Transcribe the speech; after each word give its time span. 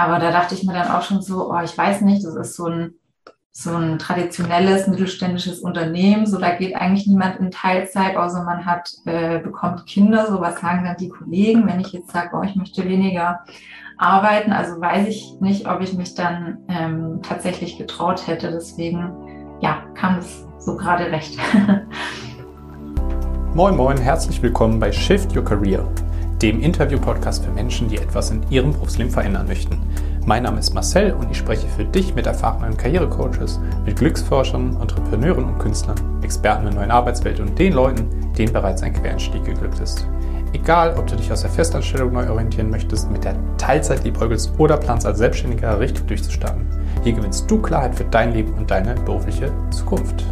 Aber 0.00 0.18
da 0.18 0.30
dachte 0.30 0.54
ich 0.54 0.64
mir 0.64 0.72
dann 0.72 0.90
auch 0.90 1.02
schon 1.02 1.20
so, 1.20 1.52
oh, 1.52 1.60
ich 1.62 1.76
weiß 1.76 2.00
nicht, 2.00 2.24
das 2.24 2.34
ist 2.34 2.56
so 2.56 2.66
ein, 2.66 2.94
so 3.52 3.76
ein 3.76 3.98
traditionelles 3.98 4.86
mittelständisches 4.86 5.60
Unternehmen. 5.60 6.24
So, 6.24 6.38
da 6.38 6.54
geht 6.54 6.74
eigentlich 6.74 7.06
niemand 7.06 7.38
in 7.38 7.50
Teilzeit, 7.50 8.16
außer 8.16 8.44
man 8.44 8.64
hat, 8.64 8.90
äh, 9.04 9.40
bekommt 9.40 9.84
Kinder. 9.86 10.26
So, 10.26 10.40
was 10.40 10.58
sagen 10.58 10.84
dann 10.84 10.96
die 10.96 11.10
Kollegen, 11.10 11.66
wenn 11.66 11.80
ich 11.80 11.92
jetzt 11.92 12.12
sage, 12.12 12.30
oh, 12.32 12.42
ich 12.42 12.56
möchte 12.56 12.82
weniger 12.88 13.40
arbeiten? 13.98 14.52
Also 14.52 14.80
weiß 14.80 15.06
ich 15.06 15.34
nicht, 15.40 15.68
ob 15.68 15.82
ich 15.82 15.92
mich 15.92 16.14
dann 16.14 16.60
ähm, 16.68 17.20
tatsächlich 17.22 17.76
getraut 17.76 18.26
hätte. 18.26 18.50
Deswegen, 18.50 19.58
ja, 19.60 19.82
kam 19.94 20.16
es 20.16 20.46
so 20.60 20.78
gerade 20.78 21.10
recht. 21.12 21.36
moin, 23.54 23.76
moin, 23.76 23.98
herzlich 23.98 24.40
willkommen 24.40 24.80
bei 24.80 24.90
Shift 24.90 25.36
Your 25.36 25.44
Career 25.44 25.86
dem 26.42 26.60
Interview-Podcast 26.60 27.44
für 27.44 27.50
Menschen, 27.50 27.88
die 27.88 27.98
etwas 27.98 28.30
in 28.30 28.42
ihrem 28.50 28.72
Berufsleben 28.72 29.12
verändern 29.12 29.46
möchten. 29.46 29.78
Mein 30.26 30.42
Name 30.42 30.58
ist 30.58 30.74
Marcel 30.74 31.12
und 31.14 31.30
ich 31.30 31.38
spreche 31.38 31.66
für 31.66 31.84
dich 31.84 32.14
mit 32.14 32.26
erfahrenen 32.26 32.76
Karrierecoaches, 32.76 33.58
mit 33.86 33.96
Glücksforschern, 33.96 34.76
Entrepreneuren 34.80 35.44
und 35.44 35.58
Künstlern, 35.58 35.96
Experten 36.22 36.64
der 36.64 36.74
neuen 36.74 36.90
Arbeitswelt 36.90 37.40
und 37.40 37.58
den 37.58 37.72
Leuten, 37.72 38.06
denen 38.36 38.52
bereits 38.52 38.82
ein 38.82 38.92
Quereinstieg 38.92 39.44
geglückt 39.44 39.80
ist. 39.80 40.06
Egal, 40.52 40.94
ob 40.98 41.06
du 41.06 41.16
dich 41.16 41.32
aus 41.32 41.40
der 41.40 41.50
Festanstellung 41.50 42.12
neu 42.12 42.28
orientieren 42.28 42.70
möchtest, 42.70 43.10
mit 43.10 43.24
der 43.24 43.34
Teilzeit 43.56 44.04
liebäugelst 44.04 44.52
oder 44.58 44.76
planst 44.76 45.06
als 45.06 45.18
Selbstständiger 45.18 45.80
richtig 45.80 46.06
durchzustarten. 46.06 46.66
Hier 47.02 47.14
gewinnst 47.14 47.50
du 47.50 47.60
Klarheit 47.60 47.94
für 47.94 48.04
dein 48.04 48.34
Leben 48.34 48.52
und 48.54 48.70
deine 48.70 48.94
berufliche 48.96 49.50
Zukunft. 49.70 50.24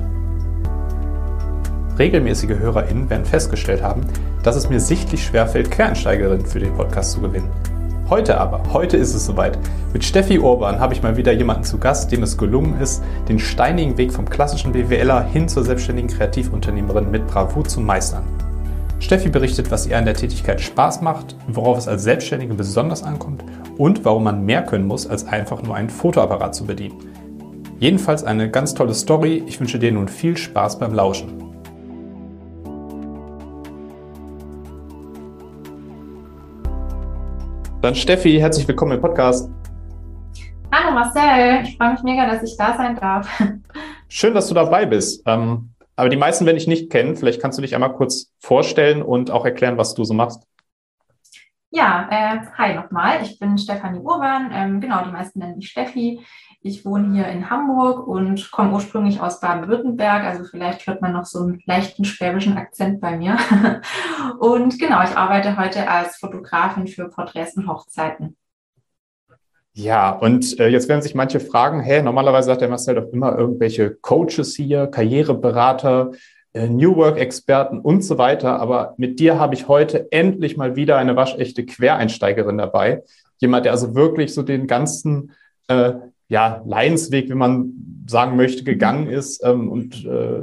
Regelmäßige 1.99 2.59
HörerInnen 2.59 3.09
werden 3.09 3.25
festgestellt 3.25 3.83
haben, 3.83 4.03
dass 4.43 4.55
es 4.55 4.69
mir 4.69 4.81
sichtlich 4.81 5.25
schwerfällt, 5.25 5.71
Quereinsteigerinnen 5.71 6.47
für 6.47 6.61
den 6.61 6.75
Podcast 6.75 7.13
zu 7.13 7.21
gewinnen. 7.23 7.51
Heute 8.11 8.41
aber, 8.41 8.63
heute 8.73 8.97
ist 8.97 9.13
es 9.13 9.27
soweit. 9.27 9.59
Mit 9.93 10.03
Steffi 10.03 10.39
Urban 10.39 10.81
habe 10.81 10.95
ich 10.95 11.03
mal 11.03 11.19
wieder 11.19 11.31
jemanden 11.33 11.65
zu 11.65 11.77
Gast, 11.77 12.11
dem 12.11 12.23
es 12.23 12.39
gelungen 12.39 12.81
ist, 12.81 13.03
den 13.29 13.39
steinigen 13.39 13.99
Weg 13.99 14.15
vom 14.15 14.27
klassischen 14.27 14.73
BWLer 14.73 15.25
hin 15.25 15.47
zur 15.47 15.63
selbstständigen 15.63 16.09
Kreativunternehmerin 16.09 17.11
mit 17.11 17.27
Bravour 17.27 17.65
zu 17.65 17.83
meistern. 17.83 18.23
Steffi 18.99 19.29
berichtet, 19.29 19.71
was 19.71 19.87
ihr 19.87 19.99
an 19.99 20.07
der 20.07 20.15
Tätigkeit 20.15 20.59
Spaß 20.59 21.03
macht, 21.03 21.37
worauf 21.49 21.77
es 21.77 21.87
als 21.87 22.03
Selbstständige 22.03 22.55
besonders 22.55 23.03
ankommt 23.03 23.45
und 23.77 24.07
warum 24.07 24.25
man 24.25 24.43
mehr 24.43 24.63
können 24.63 24.87
muss, 24.87 25.07
als 25.07 25.27
einfach 25.27 25.63
nur 25.63 25.75
einen 25.75 25.91
Fotoapparat 25.91 26.55
zu 26.55 26.65
bedienen. 26.65 26.97
Jedenfalls 27.79 28.25
eine 28.25 28.51
ganz 28.51 28.73
tolle 28.73 28.95
Story. 28.95 29.45
Ich 29.47 29.61
wünsche 29.61 29.79
dir 29.79 29.93
nun 29.93 30.09
viel 30.09 30.39
Spaß 30.39 30.79
beim 30.79 30.95
Lauschen. 30.95 31.48
Dann 37.81 37.95
Steffi, 37.95 38.41
herzlich 38.41 38.67
willkommen 38.67 38.91
im 38.93 39.01
Podcast. 39.01 39.49
Hallo 40.73 40.91
Marcel, 40.93 41.63
ich 41.63 41.77
freue 41.77 41.93
mich 41.93 42.03
mega, 42.03 42.27
dass 42.27 42.43
ich 42.43 42.57
da 42.57 42.77
sein 42.77 42.97
darf. 42.97 43.41
Schön, 44.09 44.35
dass 44.35 44.49
du 44.49 44.55
dabei 44.55 44.85
bist. 44.85 45.23
Ähm, 45.27 45.71
aber 45.95 46.09
die 46.09 46.17
meisten 46.17 46.45
wenn 46.45 46.57
ich 46.57 46.67
nicht 46.67 46.91
kennen. 46.91 47.15
Vielleicht 47.15 47.41
kannst 47.41 47.57
du 47.57 47.63
dich 47.63 47.77
einmal 47.77 47.93
kurz 47.93 48.33
vorstellen 48.41 49.01
und 49.01 49.31
auch 49.31 49.45
erklären, 49.45 49.79
was 49.79 49.95
du 49.95 50.03
so 50.03 50.13
machst. 50.13 50.43
Ja, 51.71 52.09
äh, 52.11 52.41
hi 52.59 52.75
nochmal. 52.75 53.23
Ich 53.23 53.39
bin 53.39 53.57
Stefanie 53.57 54.01
Urban. 54.01 54.51
Ähm, 54.53 54.81
genau, 54.81 55.05
die 55.05 55.13
meisten 55.13 55.39
nennen 55.39 55.59
mich 55.59 55.69
Steffi. 55.69 56.21
Ich 56.61 56.85
wohne 56.85 57.15
hier 57.15 57.29
in 57.29 57.51
Hamburg 57.51 58.09
und 58.09 58.51
komme 58.51 58.73
ursprünglich 58.73 59.21
aus 59.21 59.39
Baden-Württemberg. 59.39 60.25
Also 60.25 60.43
vielleicht 60.43 60.87
hört 60.89 61.01
man 61.01 61.13
noch 61.13 61.25
so 61.25 61.39
einen 61.39 61.63
leichten 61.67 62.05
schwäbischen 62.05 62.57
Akzent 62.57 63.01
bei 63.01 63.17
mir. 63.17 63.37
Und 64.41 64.79
genau, 64.79 65.03
ich 65.05 65.17
arbeite 65.17 65.57
heute 65.57 65.89
als 65.89 66.17
Fotografin 66.17 66.89
für 66.89 67.09
Porträts 67.09 67.57
und 67.57 67.69
Hochzeiten. 67.69 68.37
Ja, 69.73 70.11
und 70.11 70.59
äh, 70.59 70.69
jetzt 70.69 70.89
werden 70.89 71.03
sich 71.03 71.15
manche 71.15 71.39
fragen, 71.39 71.81
hä, 71.81 72.03
normalerweise 72.03 72.51
hat 72.51 72.61
der 72.61 72.69
Marcel 72.69 72.97
doch 72.97 73.13
immer 73.13 73.39
irgendwelche 73.39 73.95
Coaches 73.95 74.57
hier, 74.57 74.89
Karriereberater, 74.89 76.11
äh, 76.53 76.67
New 76.69 76.97
Work-Experten 76.97 77.79
und 77.79 78.03
so 78.03 78.19
weiter. 78.19 78.59
Aber 78.61 78.95
mit 78.97 79.21
dir 79.21 79.39
habe 79.39 79.55
ich 79.55 79.69
heute 79.69 80.11
endlich 80.11 80.57
mal 80.57 80.75
wieder 80.75 80.97
eine 80.97 81.15
waschechte 81.15 81.65
Quereinsteigerin 81.65 82.59
dabei. 82.59 83.05
Jemand, 83.39 83.67
der 83.67 83.73
also 83.73 83.95
wirklich 83.95 84.35
so 84.35 84.43
den 84.43 84.67
ganzen 84.67 85.31
äh, 85.69 85.93
ja, 86.29 86.63
Leidensweg, 86.67 87.29
wie 87.29 87.35
man 87.35 88.05
sagen 88.07 88.37
möchte, 88.37 88.65
gegangen 88.65 89.09
ist 89.09 89.45
ähm, 89.45 89.71
und 89.71 90.05
äh, 90.05 90.43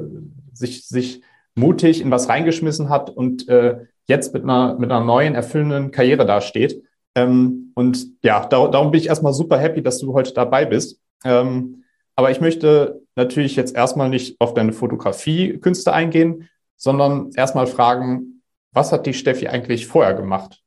sich, 0.53 0.88
sich 0.88 1.22
mutig 1.56 2.01
in 2.01 2.12
was 2.12 2.29
reingeschmissen 2.29 2.90
hat 2.90 3.09
und 3.09 3.47
äh, 3.47 3.85
jetzt 4.07 4.34
mit 4.34 4.44
einer, 4.44 4.78
mit 4.78 4.91
einer 4.91 5.03
neuen, 5.03 5.35
erfüllenden 5.35 5.91
Karriere 5.91 6.25
dasteht. 6.25 6.84
Ähm, 7.16 7.72
und 7.75 8.07
ja, 8.23 8.46
da, 8.46 8.68
darum 8.68 8.91
bin 8.91 9.00
ich 9.00 9.07
erstmal 9.07 9.34
super 9.34 9.57
happy, 9.57 9.81
dass 9.81 10.00
du 10.00 10.13
heute 10.13 10.34
dabei 10.34 10.66
bist. 10.66 11.01
Ähm, 11.23 11.84
aber 12.16 12.31
ich 12.31 12.41
möchte 12.41 13.02
natürlich 13.16 13.56
jetzt 13.56 13.75
erstmal 13.75 14.09
nicht 14.09 14.40
auf 14.40 14.53
deine 14.53 14.73
Fotografie-Künste 14.73 15.94
eingehen, 15.94 16.50
sondern 16.78 17.31
erstmal 17.35 17.67
fragen, 17.67 18.41
was 18.72 18.91
hat 18.91 19.06
die 19.06 19.13
Steffi 19.13 19.47
eigentlich 19.47 19.88
vorher 19.88 20.13
gemacht? 20.13 20.62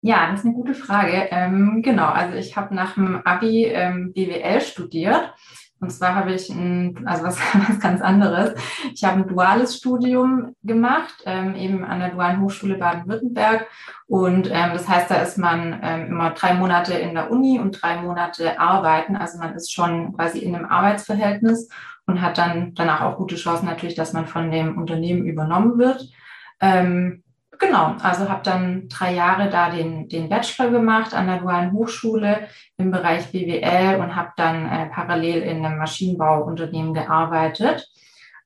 Ja, 0.00 0.30
das 0.30 0.40
ist 0.40 0.46
eine 0.46 0.54
gute 0.54 0.74
Frage. 0.74 1.28
Ähm, 1.30 1.82
genau, 1.82 2.06
also 2.06 2.36
ich 2.36 2.56
habe 2.56 2.74
nach 2.74 2.94
dem 2.94 3.20
Abi 3.26 3.64
ähm, 3.64 4.12
BWL 4.12 4.60
studiert. 4.60 5.34
Und 5.80 5.90
zwar 5.90 6.14
habe 6.14 6.32
ich 6.32 6.48
ein, 6.50 7.06
also 7.06 7.24
was, 7.24 7.38
was 7.68 7.80
ganz 7.80 8.00
anderes. 8.00 8.54
Ich 8.94 9.04
habe 9.04 9.20
ein 9.20 9.28
duales 9.28 9.76
Studium 9.76 10.54
gemacht, 10.62 11.14
ähm, 11.24 11.54
eben 11.56 11.84
an 11.84 12.00
der 12.00 12.10
Dualen 12.10 12.40
Hochschule 12.40 12.76
Baden-Württemberg. 12.76 13.66
Und 14.06 14.48
ähm, 14.52 14.70
das 14.72 14.88
heißt, 14.88 15.10
da 15.10 15.16
ist 15.16 15.38
man 15.38 15.80
ähm, 15.82 16.06
immer 16.08 16.30
drei 16.30 16.54
Monate 16.54 16.94
in 16.94 17.14
der 17.14 17.30
Uni 17.30 17.58
und 17.58 17.82
drei 17.82 18.00
Monate 18.00 18.58
arbeiten. 18.60 19.16
Also 19.16 19.38
man 19.38 19.54
ist 19.54 19.72
schon 19.72 20.14
quasi 20.14 20.38
in 20.38 20.54
einem 20.54 20.66
Arbeitsverhältnis 20.66 21.68
und 22.06 22.22
hat 22.22 22.38
dann 22.38 22.74
danach 22.74 23.02
auch 23.02 23.16
gute 23.16 23.36
Chancen 23.36 23.66
natürlich, 23.66 23.94
dass 23.94 24.12
man 24.12 24.26
von 24.26 24.50
dem 24.50 24.78
Unternehmen 24.78 25.26
übernommen 25.26 25.78
wird. 25.78 26.08
Ähm, 26.60 27.22
Genau, 27.58 27.96
also 28.02 28.28
habe 28.28 28.42
dann 28.44 28.88
drei 28.88 29.14
Jahre 29.14 29.50
da 29.50 29.70
den, 29.70 30.08
den 30.08 30.28
Bachelor 30.28 30.70
gemacht 30.70 31.12
an 31.12 31.26
der 31.26 31.38
Dualen 31.38 31.72
Hochschule 31.72 32.46
im 32.76 32.92
Bereich 32.92 33.32
BWL 33.32 34.00
und 34.00 34.14
habe 34.14 34.30
dann 34.36 34.66
äh, 34.66 34.86
parallel 34.86 35.42
in 35.42 35.64
einem 35.64 35.78
Maschinenbauunternehmen 35.78 36.94
gearbeitet. 36.94 37.88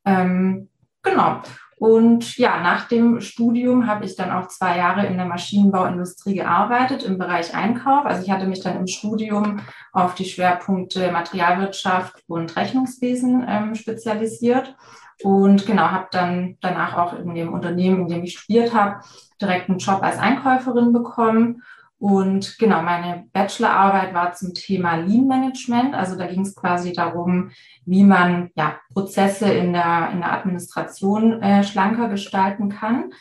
Ähm, 0.06 0.70
genau. 1.02 1.42
Und 1.76 2.38
ja, 2.38 2.60
nach 2.62 2.86
dem 2.86 3.20
Studium 3.20 3.86
habe 3.88 4.04
ich 4.04 4.14
dann 4.14 4.30
auch 4.30 4.46
zwei 4.46 4.78
Jahre 4.78 5.04
in 5.04 5.16
der 5.16 5.26
Maschinenbauindustrie 5.26 6.36
gearbeitet 6.36 7.02
im 7.02 7.18
Bereich 7.18 7.54
Einkauf. 7.54 8.06
Also 8.06 8.22
ich 8.22 8.30
hatte 8.30 8.46
mich 8.46 8.60
dann 8.60 8.76
im 8.76 8.86
Studium 8.86 9.60
auf 9.92 10.14
die 10.14 10.24
Schwerpunkte 10.24 11.10
Materialwirtschaft 11.10 12.22
und 12.28 12.56
Rechnungswesen 12.56 13.44
ähm, 13.46 13.74
spezialisiert 13.74 14.74
und 15.22 15.66
genau, 15.66 15.90
habe 15.90 16.08
dann 16.10 16.56
danach 16.60 16.96
auch 16.96 17.18
in 17.18 17.34
dem 17.34 17.52
Unternehmen, 17.52 18.02
in 18.02 18.08
dem 18.08 18.24
ich 18.24 18.38
studiert 18.38 18.74
habe, 18.74 19.00
direkt 19.40 19.68
einen 19.68 19.78
Job 19.78 20.02
als 20.02 20.18
Einkäuferin 20.18 20.92
bekommen. 20.92 21.62
Und 21.98 22.58
genau, 22.58 22.82
meine 22.82 23.26
Bachelorarbeit 23.32 24.12
war 24.12 24.32
zum 24.32 24.54
Thema 24.54 24.96
Lean 24.96 25.28
Management. 25.28 25.94
Also 25.94 26.16
da 26.16 26.26
ging 26.26 26.40
es 26.40 26.56
quasi 26.56 26.92
darum, 26.92 27.50
wie 27.84 28.02
man 28.02 28.50
ja, 28.56 28.76
Prozesse 28.92 29.52
in 29.52 29.72
der, 29.72 30.10
in 30.12 30.18
der 30.18 30.32
Administration 30.32 31.40
äh, 31.40 31.62
schlanker 31.62 32.08
gestalten 32.08 32.68
kann 32.68 33.12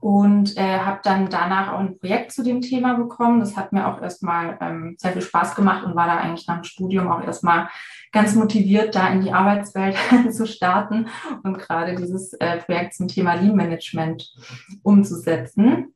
und 0.00 0.56
äh, 0.56 0.78
habe 0.78 1.00
dann 1.02 1.28
danach 1.28 1.72
auch 1.72 1.80
ein 1.80 1.98
Projekt 1.98 2.32
zu 2.32 2.44
dem 2.44 2.60
Thema 2.60 2.94
bekommen. 2.94 3.40
Das 3.40 3.56
hat 3.56 3.72
mir 3.72 3.88
auch 3.88 4.00
erstmal 4.00 4.56
ähm, 4.60 4.94
sehr 4.96 5.12
viel 5.12 5.22
Spaß 5.22 5.56
gemacht 5.56 5.84
und 5.84 5.96
war 5.96 6.06
da 6.06 6.18
eigentlich 6.18 6.46
nach 6.46 6.56
dem 6.56 6.64
Studium 6.64 7.08
auch 7.08 7.22
erstmal 7.22 7.68
ganz 8.12 8.34
motiviert, 8.36 8.94
da 8.94 9.08
in 9.08 9.22
die 9.22 9.32
Arbeitswelt 9.32 9.96
zu 10.30 10.46
starten 10.46 11.08
und 11.42 11.58
gerade 11.58 11.96
dieses 11.96 12.32
äh, 12.34 12.58
Projekt 12.58 12.94
zum 12.94 13.08
Thema 13.08 13.34
Lean 13.34 13.56
Management 13.56 14.32
umzusetzen. 14.82 15.94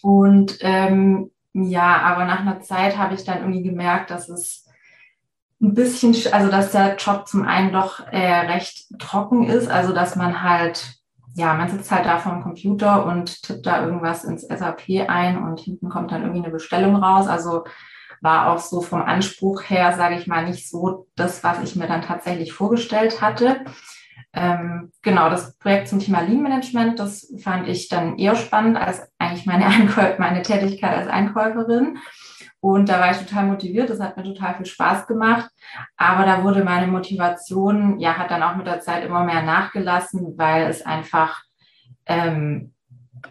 Und 0.00 0.56
ähm, 0.60 1.30
ja, 1.52 1.98
aber 1.98 2.24
nach 2.24 2.40
einer 2.40 2.60
Zeit 2.60 2.96
habe 2.96 3.14
ich 3.14 3.24
dann 3.24 3.40
irgendwie 3.40 3.62
gemerkt, 3.62 4.10
dass 4.10 4.30
es 4.30 4.66
ein 5.60 5.74
bisschen, 5.74 6.16
also 6.32 6.50
dass 6.50 6.72
der 6.72 6.96
Job 6.96 7.28
zum 7.28 7.42
einen 7.42 7.72
doch 7.72 8.00
äh, 8.10 8.46
recht 8.50 8.86
trocken 8.98 9.44
ist, 9.44 9.68
also 9.68 9.92
dass 9.92 10.16
man 10.16 10.42
halt 10.42 10.99
ja, 11.34 11.54
man 11.54 11.68
sitzt 11.68 11.90
halt 11.90 12.06
da 12.06 12.18
vorm 12.18 12.42
Computer 12.42 13.06
und 13.06 13.42
tippt 13.42 13.66
da 13.66 13.84
irgendwas 13.84 14.24
ins 14.24 14.42
SAP 14.42 15.08
ein 15.08 15.42
und 15.42 15.60
hinten 15.60 15.88
kommt 15.88 16.12
dann 16.12 16.22
irgendwie 16.22 16.42
eine 16.42 16.52
Bestellung 16.52 16.96
raus. 16.96 17.28
Also 17.28 17.64
war 18.20 18.52
auch 18.52 18.58
so 18.58 18.80
vom 18.80 19.02
Anspruch 19.02 19.62
her, 19.68 19.92
sage 19.92 20.16
ich 20.16 20.26
mal, 20.26 20.46
nicht 20.46 20.68
so 20.68 21.06
das, 21.16 21.42
was 21.42 21.62
ich 21.62 21.76
mir 21.76 21.86
dann 21.86 22.02
tatsächlich 22.02 22.52
vorgestellt 22.52 23.20
hatte. 23.20 23.64
Ähm, 24.32 24.92
genau, 25.02 25.30
das 25.30 25.56
Projekt 25.58 25.88
zum 25.88 25.98
Thema 25.98 26.20
Lean 26.20 26.42
Management, 26.42 26.98
das 26.98 27.32
fand 27.42 27.66
ich 27.66 27.88
dann 27.88 28.18
eher 28.18 28.36
spannend 28.36 28.76
als 28.76 29.02
eigentlich 29.18 29.46
meine, 29.46 29.66
Einkäu 29.66 30.14
meine 30.18 30.42
Tätigkeit 30.42 30.96
als 30.96 31.08
Einkäuferin. 31.08 31.98
Und 32.60 32.90
da 32.90 33.00
war 33.00 33.10
ich 33.10 33.16
total 33.16 33.46
motiviert, 33.46 33.88
das 33.88 34.00
hat 34.00 34.16
mir 34.16 34.22
total 34.22 34.54
viel 34.56 34.66
Spaß 34.66 35.06
gemacht. 35.06 35.50
Aber 35.96 36.26
da 36.26 36.44
wurde 36.44 36.62
meine 36.62 36.86
Motivation, 36.86 37.98
ja, 37.98 38.18
hat 38.18 38.30
dann 38.30 38.42
auch 38.42 38.56
mit 38.56 38.66
der 38.66 38.80
Zeit 38.80 39.04
immer 39.04 39.24
mehr 39.24 39.42
nachgelassen, 39.42 40.34
weil 40.36 40.68
es 40.68 40.84
einfach, 40.84 41.42
ähm, 42.04 42.74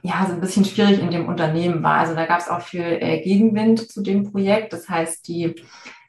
ja, 0.01 0.25
so 0.27 0.33
ein 0.33 0.41
bisschen 0.41 0.65
schwierig 0.65 0.99
in 0.99 1.11
dem 1.11 1.27
Unternehmen 1.27 1.83
war. 1.83 1.99
Also 1.99 2.15
da 2.15 2.25
gab 2.25 2.39
es 2.39 2.47
auch 2.47 2.61
viel 2.61 2.81
äh, 2.81 3.21
Gegenwind 3.21 3.91
zu 3.91 4.01
dem 4.01 4.31
Projekt. 4.31 4.73
Das 4.73 4.89
heißt, 4.89 5.27
die 5.27 5.55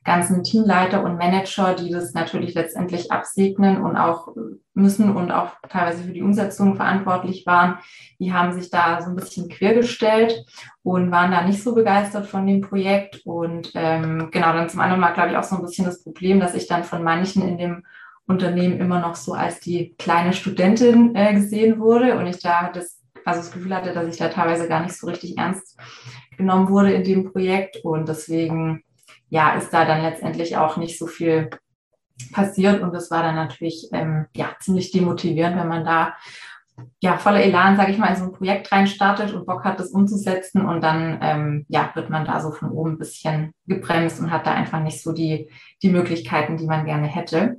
ganzen 0.05 0.43
Teamleiter 0.43 1.05
und 1.05 1.19
Manager, 1.19 1.75
die 1.75 1.91
das 1.91 2.15
natürlich 2.15 2.55
letztendlich 2.55 3.13
absegnen 3.13 3.83
und 3.83 3.97
auch 3.97 4.35
müssen 4.73 5.15
und 5.15 5.31
auch 5.31 5.53
teilweise 5.69 6.05
für 6.05 6.13
die 6.13 6.23
Umsetzung 6.23 6.75
verantwortlich 6.75 7.45
waren, 7.45 7.79
die 8.19 8.33
haben 8.33 8.53
sich 8.53 8.71
da 8.71 9.03
so 9.03 9.11
ein 9.11 9.17
bisschen 9.17 9.49
quergestellt 9.49 10.45
und 10.83 11.11
waren 11.11 11.31
da 11.31 11.43
nicht 11.43 11.63
so 11.63 11.75
begeistert 11.75 12.27
von 12.27 12.47
dem 12.47 12.63
Projekt. 12.63 13.21
Und 13.25 13.73
ähm, 13.75 14.29
genau, 14.31 14.53
dann 14.53 14.71
zum 14.71 14.81
anderen 14.81 15.01
mal, 15.01 15.13
glaube 15.13 15.31
ich, 15.31 15.37
auch 15.37 15.45
so 15.45 15.57
ein 15.57 15.63
bisschen 15.63 15.85
das 15.85 16.03
Problem, 16.03 16.41
dass 16.41 16.55
ich 16.55 16.67
dann 16.67 16.85
von 16.85 17.03
manchen 17.03 17.47
in 17.47 17.59
dem 17.59 17.85
Unternehmen 18.27 18.79
immer 18.81 19.01
noch 19.01 19.17
so 19.17 19.35
als 19.35 19.61
die 19.61 19.95
kleine 19.99 20.33
Studentin 20.33 21.15
äh, 21.15 21.35
gesehen 21.35 21.79
wurde 21.81 22.17
und 22.17 22.27
ich 22.27 22.41
da 22.41 22.71
das, 22.73 23.03
also 23.25 23.41
das 23.41 23.53
Gefühl 23.53 23.75
hatte, 23.75 23.93
dass 23.93 24.07
ich 24.07 24.17
da 24.17 24.29
teilweise 24.29 24.69
gar 24.69 24.83
nicht 24.83 24.97
so 24.97 25.09
richtig 25.09 25.37
ernst 25.37 25.79
genommen 26.39 26.69
wurde 26.71 26.93
in 26.93 27.05
dem 27.05 27.33
Projekt 27.33 27.85
und 27.85 28.09
deswegen 28.09 28.85
ja, 29.31 29.55
ist 29.55 29.71
da 29.71 29.85
dann 29.85 30.03
letztendlich 30.03 30.57
auch 30.57 30.77
nicht 30.77 30.99
so 30.99 31.07
viel 31.07 31.51
passiert 32.33 32.83
und 32.83 32.93
das 32.93 33.11
war 33.11 33.23
dann 33.23 33.35
natürlich 33.35 33.89
ähm, 33.93 34.27
ja 34.37 34.55
ziemlich 34.61 34.91
demotivierend, 34.91 35.57
wenn 35.57 35.69
man 35.69 35.85
da 35.85 36.15
ja 37.01 37.17
voller 37.19 37.43
Elan, 37.43 37.77
sage 37.77 37.93
ich 37.93 37.99
mal, 37.99 38.09
in 38.09 38.17
so 38.17 38.25
ein 38.25 38.33
Projekt 38.33 38.71
reinstartet 38.73 39.33
und 39.33 39.47
Bock 39.47 39.65
hat, 39.65 39.81
das 39.81 39.91
umzusetzen 39.91 40.67
und 40.67 40.83
dann 40.83 41.19
ähm, 41.23 41.67
ja 41.69 41.91
wird 41.95 42.11
man 42.11 42.25
da 42.25 42.41
so 42.41 42.53
von 42.53 42.71
oben 42.71 42.93
ein 42.93 42.99
bisschen 42.99 43.53
gebremst 43.67 44.21
und 44.21 44.31
hat 44.31 44.47
da 44.47 44.53
einfach 44.53 44.81
nicht 44.81 45.03
so 45.03 45.13
die 45.13 45.51
die 45.83 45.91
Möglichkeiten, 45.91 46.57
die 46.57 46.67
man 46.67 46.85
gerne 46.85 47.07
hätte. 47.07 47.57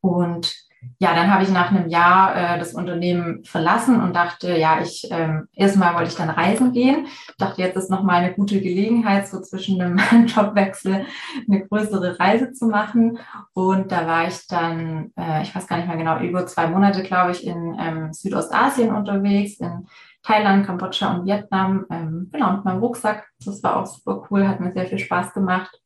Und 0.00 0.67
ja, 0.98 1.14
dann 1.14 1.32
habe 1.32 1.42
ich 1.42 1.50
nach 1.50 1.70
einem 1.70 1.88
Jahr 1.88 2.36
äh, 2.36 2.58
das 2.58 2.74
Unternehmen 2.74 3.44
verlassen 3.44 4.00
und 4.00 4.14
dachte, 4.14 4.56
ja, 4.56 4.80
ich 4.80 5.08
ähm, 5.10 5.48
erstmal 5.52 5.94
wollte 5.94 6.10
ich 6.10 6.16
dann 6.16 6.30
reisen 6.30 6.72
gehen. 6.72 7.06
Dachte, 7.36 7.62
jetzt 7.62 7.76
ist 7.76 7.90
nochmal 7.90 8.22
eine 8.22 8.34
gute 8.34 8.60
Gelegenheit, 8.60 9.28
so 9.28 9.40
zwischen 9.40 9.80
einem 9.80 9.98
Jobwechsel 10.26 11.06
eine 11.48 11.66
größere 11.66 12.18
Reise 12.20 12.52
zu 12.52 12.66
machen. 12.66 13.18
Und 13.54 13.90
da 13.90 14.06
war 14.06 14.28
ich 14.28 14.46
dann, 14.46 15.12
äh, 15.16 15.42
ich 15.42 15.54
weiß 15.54 15.66
gar 15.66 15.76
nicht 15.78 15.88
mehr 15.88 15.96
genau, 15.96 16.20
über 16.20 16.46
zwei 16.46 16.68
Monate, 16.68 17.02
glaube 17.02 17.32
ich, 17.32 17.46
in 17.46 17.76
ähm, 17.80 18.12
Südostasien 18.12 18.94
unterwegs, 18.94 19.58
in 19.58 19.86
Thailand, 20.22 20.66
Kambodscha 20.66 21.14
und 21.14 21.26
Vietnam. 21.26 21.86
Ähm, 21.90 22.28
genau, 22.32 22.52
mit 22.52 22.64
meinem 22.64 22.80
Rucksack. 22.80 23.26
Das 23.44 23.62
war 23.62 23.76
auch 23.76 23.86
super 23.86 24.26
cool, 24.30 24.46
hat 24.46 24.60
mir 24.60 24.72
sehr 24.72 24.86
viel 24.86 24.98
Spaß 24.98 25.32
gemacht. 25.32 25.80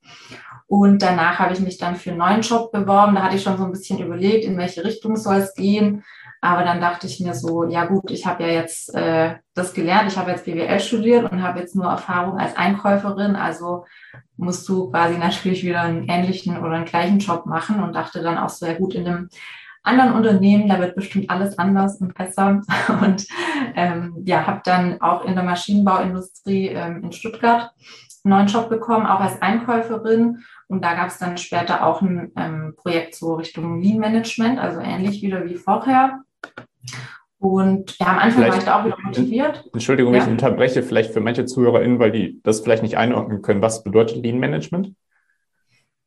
Und 0.73 1.03
danach 1.03 1.39
habe 1.39 1.53
ich 1.53 1.61
mich 1.61 1.77
dann 1.77 1.97
für 1.97 2.09
einen 2.09 2.21
neuen 2.21 2.41
Job 2.41 2.73
beworben. 2.73 3.15
Da 3.15 3.25
hatte 3.25 3.37
ich 3.37 3.43
schon 3.43 3.59
so 3.59 3.65
ein 3.65 3.73
bisschen 3.73 3.99
überlegt, 3.99 4.47
in 4.47 4.57
welche 4.57 4.83
Richtung 4.83 5.17
soll 5.17 5.37
es 5.37 5.53
gehen. 5.53 6.03
Aber 6.41 6.65
dann 6.65 6.81
dachte 6.81 7.07
ich 7.07 7.21
mir 7.21 7.35
so, 7.35 7.69
ja 7.69 7.85
gut, 7.85 8.11
ich 8.11 8.25
habe 8.25 8.45
ja 8.45 8.49
jetzt 8.49 8.95
äh, 8.95 9.35
das 9.53 9.75
gelernt, 9.75 10.11
ich 10.11 10.17
habe 10.17 10.31
jetzt 10.31 10.47
BWL 10.47 10.81
studiert 10.81 11.31
und 11.31 11.43
habe 11.43 11.61
jetzt 11.61 11.77
nur 11.77 11.85
Erfahrung 11.85 12.39
als 12.39 12.57
Einkäuferin. 12.57 13.37
Also 13.37 13.85
musst 14.39 14.67
du 14.67 14.89
quasi 14.89 15.19
natürlich 15.19 15.63
wieder 15.63 15.83
einen 15.83 16.09
ähnlichen 16.09 16.57
oder 16.57 16.73
einen 16.73 16.87
gleichen 16.87 17.19
Job 17.19 17.45
machen 17.45 17.83
und 17.83 17.95
dachte 17.95 18.23
dann 18.23 18.39
auch 18.39 18.49
so, 18.49 18.65
ja 18.65 18.73
gut, 18.73 18.95
in 18.95 19.07
einem 19.07 19.29
anderen 19.83 20.15
Unternehmen, 20.15 20.71
da 20.71 20.81
wird 20.81 20.95
bestimmt 20.95 21.29
alles 21.29 21.59
anders 21.59 22.01
und 22.01 22.15
besser. 22.15 22.63
Und 23.03 23.27
ähm, 23.75 24.23
ja, 24.25 24.47
habe 24.47 24.63
dann 24.65 25.03
auch 25.03 25.27
in 25.27 25.35
der 25.35 25.45
Maschinenbauindustrie 25.45 26.69
ähm, 26.69 27.05
in 27.05 27.13
Stuttgart 27.13 27.73
einen 28.25 28.35
neuen 28.37 28.47
Job 28.47 28.69
bekommen, 28.69 29.07
auch 29.07 29.21
als 29.21 29.41
Einkäuferin. 29.43 30.45
Und 30.73 30.83
da 30.83 30.95
gab 30.95 31.09
es 31.09 31.19
dann 31.19 31.37
später 31.37 31.85
auch 31.85 32.01
ein 32.01 32.33
ähm, 32.35 32.73
Projekt 32.79 33.15
so 33.15 33.35
Richtung 33.35 33.83
Lean 33.83 33.99
Management, 33.99 34.59
also 34.59 34.81
ähnlich 34.81 35.21
wieder 35.21 35.45
wie 35.45 35.57
vorher. 35.57 36.23
Und 37.39 37.99
ja, 37.99 38.07
am 38.07 38.19
Anfang 38.19 38.33
vielleicht, 38.33 38.53
war 38.53 38.59
ich 38.59 38.65
da 38.65 38.81
auch 38.81 38.85
wieder 38.87 38.97
motiviert. 39.05 39.69
Entschuldigung, 39.75 40.15
ja. 40.15 40.23
ich 40.23 40.29
unterbreche 40.31 40.83
vielleicht 40.83 41.13
für 41.13 41.21
manche 41.21 41.45
ZuhörerInnen, 41.45 41.99
weil 41.99 42.11
die 42.11 42.41
das 42.43 42.61
vielleicht 42.61 42.83
nicht 42.83 42.97
einordnen 42.97 43.43
können. 43.43 43.61
Was 43.61 43.85
bedeutet 43.85 44.25
Lean 44.25 44.39
Management? 44.39 44.95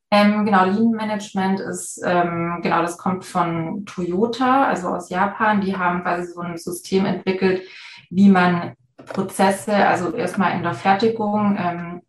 Ähm, 0.10 0.46
genau, 0.46 0.66
Lean 0.66 0.90
Management 0.90 1.60
ist, 1.60 2.02
ähm, 2.04 2.58
genau, 2.64 2.82
das 2.82 2.98
kommt 2.98 3.24
von 3.24 3.86
Toyota, 3.86 4.66
also 4.66 4.88
aus 4.88 5.12
Japan. 5.12 5.62
Die 5.62 5.78
haben 5.78 6.02
quasi 6.02 6.34
so 6.34 6.42
ein 6.42 6.58
System 6.58 7.06
entwickelt, 7.06 7.62
wie 8.10 8.30
man 8.30 8.74
Prozesse, 9.06 9.76
also 9.76 10.12
erstmal 10.16 10.58
in 10.58 10.64
der 10.64 10.74
Fertigung 10.74 11.56
ähm, 11.60 12.02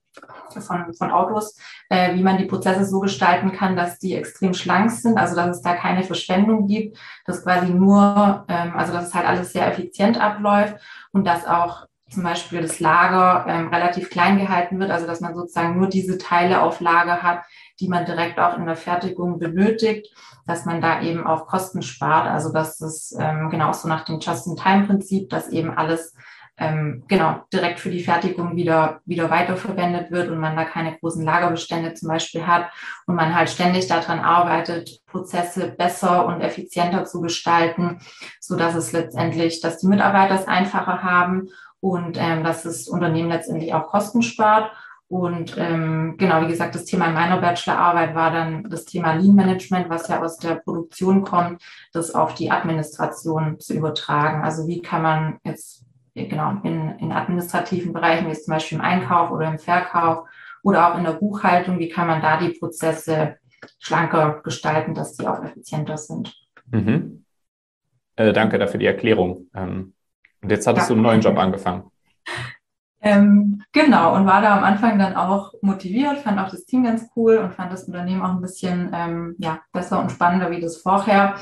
von, 0.53 0.95
von 0.95 1.11
Autos, 1.11 1.59
äh, 1.89 2.15
wie 2.15 2.23
man 2.23 2.39
die 2.39 2.45
Prozesse 2.47 2.85
so 2.85 3.01
gestalten 3.01 3.53
kann, 3.53 3.77
dass 3.77 3.99
die 3.99 4.15
extrem 4.15 4.55
schlank 4.55 4.91
sind, 4.91 5.19
also 5.19 5.37
dass 5.37 5.57
es 5.57 5.63
da 5.63 5.75
keine 5.75 6.03
Verschwendung 6.03 6.67
gibt, 6.67 6.99
dass 7.25 7.43
quasi 7.45 7.73
nur, 7.73 8.45
ähm, 8.49 8.75
also 8.77 8.93
dass 8.93 9.09
es 9.09 9.15
halt 9.15 9.27
alles 9.27 9.53
sehr 9.53 9.67
effizient 9.67 10.21
abläuft 10.21 10.77
und 11.13 11.27
dass 11.27 11.47
auch 11.47 11.87
zum 12.11 12.23
Beispiel 12.23 12.63
das 12.63 12.79
Lager 12.79 13.47
ähm, 13.49 13.69
relativ 13.69 14.11
klein 14.11 14.39
gehalten 14.39 14.79
wird, 14.79 14.91
also 14.91 15.07
dass 15.07 15.21
man 15.21 15.35
sozusagen 15.35 15.77
nur 15.77 15.89
diese 15.89 16.19
Teile 16.19 16.63
auf 16.63 16.81
Lager 16.81 17.23
hat, 17.23 17.43
die 17.81 17.89
man 17.89 18.05
direkt 18.05 18.39
auch 18.39 18.57
in 18.57 18.67
der 18.67 18.77
Fertigung 18.77 19.39
benötigt, 19.39 20.15
dass 20.47 20.65
man 20.65 20.81
da 20.81 21.03
eben 21.03 21.27
auch 21.27 21.47
Kosten 21.47 21.83
spart, 21.83 22.29
also 22.29 22.53
dass 22.53 22.81
es 22.81 23.15
ähm, 23.19 23.51
genau 23.51 23.73
so 23.73 23.89
nach 23.89 24.05
dem 24.05 24.21
Just-in-Time-Prinzip, 24.21 25.29
dass 25.31 25.49
eben 25.49 25.77
alles 25.77 26.15
ähm, 26.59 27.05
genau 27.07 27.43
direkt 27.53 27.81
für 27.81 27.91
die 27.91 28.03
Fertigung 28.03 28.57
wieder, 28.57 29.01
wieder 29.05 29.31
weiterverwendet 29.31 30.11
wird 30.11 30.31
und 30.31 30.39
man 30.39 30.57
da 30.57 30.65
keine 30.65 30.97
großen 30.97 31.25
Lagerbestände 31.25 31.95
zum 31.95 32.09
Beispiel 32.09 32.47
hat 32.47 32.71
und 33.07 33.15
man 33.15 33.35
halt 33.35 33.51
ständig 33.51 33.87
daran 33.89 34.21
arbeitet, 34.21 35.01
Prozesse 35.07 35.69
besser 35.69 36.27
und 36.27 36.41
effizienter 36.41 37.05
zu 37.05 37.21
gestalten, 37.21 37.99
so 38.41 38.57
dass 38.57 38.75
es 38.75 38.93
letztendlich, 38.93 39.61
dass 39.61 39.79
die 39.79 39.87
Mitarbeiter 39.87 40.35
es 40.35 40.49
einfacher 40.49 41.03
haben 41.03 41.49
und 41.81 42.17
ähm, 42.19 42.43
dass 42.43 42.63
das 42.63 42.89
Unternehmen 42.89 43.29
letztendlich 43.29 43.75
auch 43.75 43.89
Kosten 43.89 44.23
spart. 44.23 44.73
Und 45.09 45.57
ähm, 45.57 46.17
genau, 46.19 46.43
wie 46.43 46.49
gesagt, 46.49 46.75
das 46.75 46.85
Thema 46.85 47.07
in 47.07 47.15
meiner 47.15 47.37
Bachelorarbeit 47.37 48.17
war 48.17 48.33
dann 48.33 48.69
das 48.69 48.87
Thema 48.87 49.13
Lean 49.13 49.37
Management, 49.37 49.89
was 49.89 50.09
ja 50.09 50.21
aus 50.21 50.39
der 50.39 50.57
Produktion 50.57 51.23
kommt, 51.23 51.63
das 51.93 52.13
auf 52.13 52.35
die 52.35 52.51
Administration 52.51 53.61
zu 53.61 53.75
übertragen. 53.75 54.43
Also 54.43 54.67
wie 54.67 54.83
kann 54.83 55.03
man 55.03 55.39
jetzt 55.45 55.86
genau, 56.25 56.57
in, 56.63 56.99
in 56.99 57.13
administrativen 57.13 57.93
Bereichen, 57.93 58.29
wie 58.29 58.33
zum 58.33 58.53
Beispiel 58.53 58.79
im 58.79 58.85
Einkauf 58.85 59.31
oder 59.31 59.49
im 59.49 59.59
Verkauf 59.59 60.29
oder 60.63 60.91
auch 60.91 60.99
in 60.99 61.05
der 61.05 61.13
Buchhaltung, 61.13 61.79
wie 61.79 61.89
kann 61.89 62.07
man 62.07 62.23
da 62.23 62.39
die 62.39 62.59
Prozesse 62.59 63.37
schlanker 63.79 64.41
gestalten, 64.43 64.95
dass 64.95 65.15
die 65.15 65.27
auch 65.27 65.43
effizienter 65.45 65.97
sind. 65.97 66.35
Mhm. 66.71 67.25
Äh, 68.17 68.33
danke 68.33 68.59
dafür 68.59 68.81
die 68.81 68.87
Erklärung. 68.87 69.49
Ähm, 69.55 69.93
und 70.43 70.51
jetzt 70.51 70.67
hattest 70.67 70.89
ja. 70.89 70.95
du 70.95 70.95
einen 70.95 71.03
neuen 71.03 71.21
Job 71.21 71.39
angefangen. 71.39 71.91
Ähm, 73.03 73.63
genau, 73.71 74.17
und 74.17 74.27
war 74.27 74.43
da 74.43 74.57
am 74.57 74.65
Anfang 74.65 74.99
dann 74.99 75.15
auch 75.15 75.53
motiviert, 75.61 76.19
fand 76.19 76.41
auch 76.41 76.51
das 76.51 76.65
Team 76.65 76.83
ganz 76.83 77.09
cool 77.15 77.37
und 77.37 77.53
fand 77.53 77.73
das 77.73 77.85
Unternehmen 77.85 78.23
auch 78.23 78.31
ein 78.31 78.41
bisschen 78.41 78.91
ähm, 78.93 79.37
ja, 79.39 79.61
besser 79.73 80.01
und 80.01 80.11
spannender 80.11 80.51
wie 80.51 80.61
das 80.61 80.79
vorher 80.79 81.37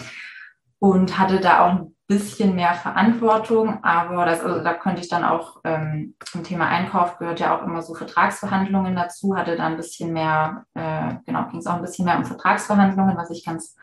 und 0.79 1.19
hatte 1.19 1.41
da 1.41 1.65
auch 1.65 1.71
ein 1.71 1.94
bisschen 2.07 2.55
mehr 2.55 2.75
Verantwortung, 2.75 3.83
aber 3.83 4.27
das, 4.27 4.41
also 4.41 4.63
da 4.63 4.75
könnte 4.75 5.01
ich 5.01 5.09
dann 5.09 5.25
auch 5.25 5.61
ähm, 5.65 6.15
zum 6.25 6.45
Thema 6.45 6.69
Einkauf 6.69 7.19
gehört 7.19 7.41
ja 7.41 7.57
auch 7.57 7.63
immer 7.63 7.81
so 7.81 7.95
Vertragsverhandlungen 7.95 8.95
dazu, 8.95 9.37
hatte 9.37 9.57
da 9.57 9.67
ein 9.67 9.79
bisschen 9.79 10.13
mehr, 10.13 10.65
äh, 10.75 11.15
genau, 11.25 11.49
ging 11.49 11.61
es 11.61 11.67
auch 11.67 11.77
ein 11.77 11.83
bisschen 11.83 12.05
mehr 12.05 12.19
um 12.19 12.25
Vertragsverhandlungen, 12.27 13.17
was 13.17 13.31
ich 13.31 13.45
ganz 13.45 13.77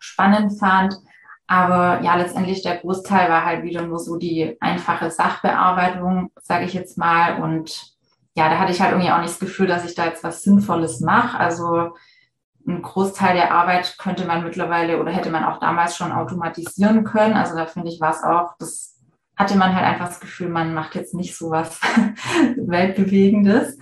spannend 0.00 0.58
fand. 0.58 0.96
Aber 1.46 2.00
ja, 2.02 2.16
letztendlich 2.16 2.62
der 2.62 2.78
Großteil 2.78 3.28
war 3.28 3.44
halt 3.44 3.64
wieder 3.64 3.82
nur 3.82 3.98
so 3.98 4.16
die 4.16 4.56
einfache 4.60 5.10
Sachbearbeitung, 5.10 6.30
sage 6.40 6.64
ich 6.64 6.74
jetzt 6.74 6.96
mal. 6.96 7.42
Und 7.42 7.96
ja, 8.34 8.48
da 8.48 8.58
hatte 8.58 8.72
ich 8.72 8.80
halt 8.80 8.92
irgendwie 8.92 9.10
auch 9.10 9.18
nicht 9.18 9.30
das 9.30 9.40
Gefühl, 9.40 9.66
dass 9.66 9.84
ich 9.84 9.94
da 9.94 10.06
jetzt 10.06 10.22
was 10.22 10.42
Sinnvolles 10.42 11.00
mache. 11.00 11.38
Also 11.38 11.96
ein 12.66 12.82
Großteil 12.82 13.34
der 13.34 13.52
Arbeit 13.52 13.96
könnte 13.98 14.24
man 14.26 14.44
mittlerweile 14.44 15.00
oder 15.00 15.10
hätte 15.10 15.30
man 15.30 15.44
auch 15.44 15.58
damals 15.58 15.96
schon 15.96 16.12
automatisieren 16.12 17.04
können. 17.04 17.34
Also 17.34 17.56
da 17.56 17.66
finde 17.66 17.88
ich, 17.88 18.00
war 18.00 18.10
es 18.10 18.22
auch, 18.22 18.54
das 18.58 18.96
hatte 19.36 19.56
man 19.56 19.74
halt 19.74 19.86
einfach 19.86 20.08
das 20.08 20.20
Gefühl, 20.20 20.48
man 20.48 20.74
macht 20.74 20.94
jetzt 20.94 21.14
nicht 21.14 21.36
so 21.36 21.50
was 21.50 21.80
Weltbewegendes. 22.56 23.78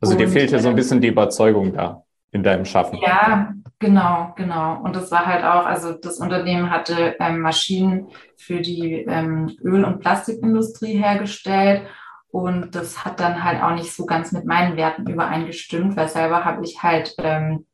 Also 0.00 0.16
dir 0.16 0.28
fehlte 0.28 0.58
so 0.58 0.68
ein 0.68 0.76
bisschen 0.76 1.00
die 1.00 1.08
Überzeugung 1.08 1.74
da 1.74 2.02
in 2.32 2.42
deinem 2.42 2.64
Schaffen. 2.64 2.98
Ja, 3.00 3.52
genau, 3.78 4.32
genau. 4.36 4.80
Und 4.82 4.96
das 4.96 5.10
war 5.10 5.26
halt 5.26 5.44
auch, 5.44 5.66
also 5.66 5.92
das 5.92 6.18
Unternehmen 6.18 6.70
hatte 6.70 7.16
ähm, 7.20 7.40
Maschinen 7.40 8.08
für 8.36 8.60
die 8.60 9.04
ähm, 9.06 9.54
Öl- 9.62 9.84
und 9.84 10.00
Plastikindustrie 10.00 10.96
hergestellt. 10.96 11.82
Und 12.28 12.74
das 12.74 13.04
hat 13.04 13.20
dann 13.20 13.44
halt 13.44 13.62
auch 13.62 13.74
nicht 13.74 13.92
so 13.92 14.06
ganz 14.06 14.32
mit 14.32 14.44
meinen 14.44 14.76
Werten 14.76 15.06
übereingestimmt, 15.06 15.96
weil 15.96 16.08
selber 16.08 16.44
habe 16.44 16.64
ich 16.64 16.82
halt 16.82 17.14
ähm, 17.18 17.66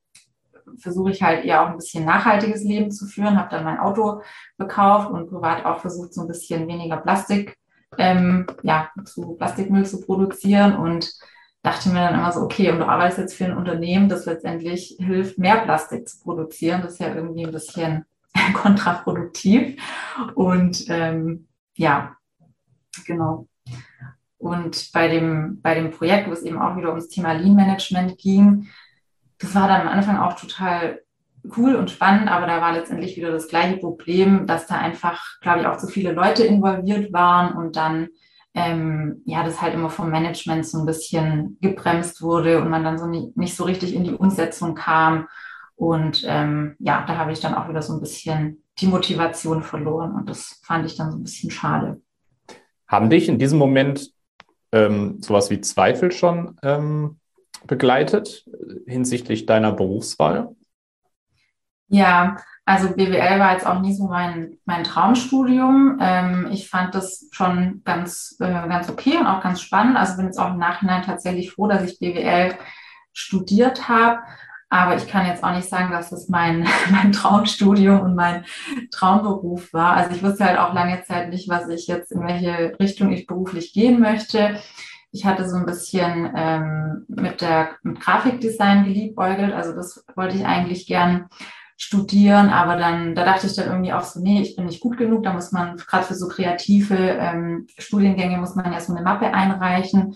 versuche 0.78 1.10
ich 1.10 1.22
halt 1.22 1.44
eher 1.44 1.62
auch 1.62 1.68
ein 1.68 1.76
bisschen 1.76 2.04
nachhaltiges 2.04 2.62
Leben 2.64 2.90
zu 2.90 3.06
führen, 3.06 3.38
habe 3.38 3.50
dann 3.50 3.64
mein 3.64 3.78
Auto 3.78 4.22
gekauft 4.58 5.10
und 5.10 5.28
privat 5.28 5.64
auch 5.64 5.80
versucht, 5.80 6.14
so 6.14 6.22
ein 6.22 6.28
bisschen 6.28 6.66
weniger 6.68 6.98
Plastik, 6.98 7.56
ähm, 7.98 8.46
ja, 8.62 8.90
zu 9.04 9.34
Plastikmüll 9.34 9.84
zu 9.84 10.00
produzieren 10.00 10.76
und 10.76 11.12
dachte 11.62 11.90
mir 11.90 12.00
dann 12.00 12.14
immer 12.14 12.32
so, 12.32 12.40
okay, 12.40 12.70
und 12.70 12.78
du 12.78 12.86
arbeitest 12.86 13.18
jetzt 13.18 13.34
für 13.34 13.44
ein 13.44 13.56
Unternehmen, 13.56 14.08
das 14.08 14.26
letztendlich 14.26 14.96
hilft, 14.98 15.38
mehr 15.38 15.58
Plastik 15.58 16.08
zu 16.08 16.20
produzieren. 16.20 16.82
Das 16.82 16.92
ist 16.92 17.00
ja 17.00 17.14
irgendwie 17.14 17.44
ein 17.44 17.52
bisschen 17.52 18.06
kontraproduktiv. 18.54 19.80
Und 20.34 20.84
ähm, 20.88 21.48
ja, 21.74 22.16
genau. 23.06 23.46
Und 24.38 24.90
bei 24.94 25.08
dem, 25.08 25.60
bei 25.60 25.74
dem 25.74 25.90
Projekt, 25.90 26.28
wo 26.28 26.32
es 26.32 26.42
eben 26.42 26.58
auch 26.58 26.76
wieder 26.76 26.88
ums 26.88 27.08
Thema 27.08 27.32
Lean 27.32 27.54
Management 27.54 28.16
ging, 28.16 28.68
das 29.40 29.54
war 29.54 29.68
dann 29.68 29.82
am 29.82 29.88
Anfang 29.88 30.18
auch 30.18 30.34
total 30.34 31.00
cool 31.56 31.74
und 31.74 31.90
spannend, 31.90 32.30
aber 32.30 32.46
da 32.46 32.60
war 32.60 32.72
letztendlich 32.72 33.16
wieder 33.16 33.32
das 33.32 33.48
gleiche 33.48 33.78
Problem, 33.78 34.46
dass 34.46 34.66
da 34.66 34.76
einfach, 34.76 35.40
glaube 35.40 35.60
ich, 35.60 35.66
auch 35.66 35.78
zu 35.78 35.86
viele 35.86 36.12
Leute 36.12 36.44
involviert 36.44 37.12
waren 37.12 37.56
und 37.56 37.76
dann 37.76 38.08
ähm, 38.54 39.22
ja, 39.26 39.44
das 39.44 39.62
halt 39.62 39.74
immer 39.74 39.90
vom 39.90 40.10
Management 40.10 40.66
so 40.66 40.78
ein 40.78 40.86
bisschen 40.86 41.56
gebremst 41.60 42.20
wurde 42.20 42.60
und 42.60 42.68
man 42.68 42.82
dann 42.82 42.98
so 42.98 43.06
nie, 43.06 43.32
nicht 43.36 43.54
so 43.54 43.64
richtig 43.64 43.94
in 43.94 44.04
die 44.04 44.12
Umsetzung 44.14 44.74
kam. 44.74 45.28
Und 45.76 46.24
ähm, 46.26 46.74
ja, 46.78 47.04
da 47.06 47.16
habe 47.16 47.32
ich 47.32 47.40
dann 47.40 47.54
auch 47.54 47.68
wieder 47.68 47.80
so 47.80 47.94
ein 47.94 48.00
bisschen 48.00 48.64
die 48.78 48.86
Motivation 48.86 49.62
verloren 49.62 50.14
und 50.14 50.28
das 50.28 50.60
fand 50.64 50.84
ich 50.84 50.96
dann 50.96 51.10
so 51.10 51.18
ein 51.18 51.22
bisschen 51.22 51.50
schade. 51.50 52.00
Haben 52.86 53.08
dich 53.08 53.28
in 53.28 53.38
diesem 53.38 53.58
Moment 53.58 54.10
ähm, 54.72 55.22
sowas 55.22 55.50
wie 55.50 55.60
Zweifel 55.60 56.10
schon 56.12 56.56
ähm, 56.62 57.19
begleitet 57.66 58.44
hinsichtlich 58.86 59.46
deiner 59.46 59.72
Berufswahl? 59.72 60.54
Ja, 61.88 62.36
also 62.64 62.94
BWL 62.94 63.40
war 63.40 63.52
jetzt 63.52 63.66
auch 63.66 63.80
nie 63.80 63.92
so 63.92 64.06
mein, 64.06 64.58
mein 64.64 64.84
Traumstudium. 64.84 65.98
Ähm, 66.00 66.48
ich 66.52 66.68
fand 66.68 66.94
das 66.94 67.28
schon 67.32 67.82
ganz, 67.84 68.36
äh, 68.38 68.46
ganz 68.46 68.88
okay 68.88 69.16
und 69.16 69.26
auch 69.26 69.42
ganz 69.42 69.60
spannend. 69.60 69.96
Also 69.96 70.16
bin 70.16 70.26
jetzt 70.26 70.38
auch 70.38 70.52
im 70.52 70.58
Nachhinein 70.58 71.02
tatsächlich 71.02 71.50
froh, 71.50 71.66
dass 71.66 71.82
ich 71.82 71.98
BWL 71.98 72.54
studiert 73.12 73.88
habe. 73.88 74.20
Aber 74.68 74.94
ich 74.94 75.08
kann 75.08 75.26
jetzt 75.26 75.42
auch 75.42 75.52
nicht 75.52 75.68
sagen, 75.68 75.90
dass 75.90 76.12
es 76.12 76.28
mein, 76.28 76.64
mein 76.92 77.10
Traumstudium 77.10 78.00
und 78.00 78.14
mein 78.14 78.44
Traumberuf 78.92 79.72
war. 79.72 79.96
Also 79.96 80.14
ich 80.14 80.22
wusste 80.22 80.44
halt 80.44 80.58
auch 80.58 80.72
lange 80.72 81.02
Zeit 81.02 81.30
nicht, 81.30 81.48
was 81.48 81.68
ich 81.68 81.88
jetzt, 81.88 82.12
in 82.12 82.22
welche 82.22 82.78
Richtung 82.78 83.10
ich 83.10 83.26
beruflich 83.26 83.72
gehen 83.72 83.98
möchte. 83.98 84.60
Ich 85.12 85.24
hatte 85.24 85.48
so 85.48 85.56
ein 85.56 85.66
bisschen 85.66 86.32
ähm, 86.36 87.04
mit 87.08 87.40
der 87.40 87.70
mit 87.82 88.00
Grafikdesign 88.00 88.84
geliebäugelt. 88.84 89.52
Also 89.52 89.72
das 89.72 90.04
wollte 90.14 90.36
ich 90.36 90.46
eigentlich 90.46 90.86
gern 90.86 91.28
studieren, 91.76 92.50
aber 92.50 92.76
dann, 92.76 93.14
da 93.14 93.24
dachte 93.24 93.46
ich 93.46 93.54
dann 93.54 93.68
irgendwie 93.68 93.94
auch 93.94 94.02
so, 94.02 94.20
nee, 94.20 94.42
ich 94.42 94.54
bin 94.54 94.66
nicht 94.66 94.80
gut 94.80 94.98
genug, 94.98 95.22
da 95.22 95.32
muss 95.32 95.50
man, 95.50 95.78
gerade 95.78 96.04
für 96.04 96.14
so 96.14 96.28
kreative 96.28 96.94
ähm, 96.94 97.66
Studiengänge 97.78 98.36
muss 98.36 98.54
man 98.54 98.70
ja 98.70 98.80
so 98.80 98.92
eine 98.92 99.02
Mappe 99.02 99.32
einreichen. 99.32 100.14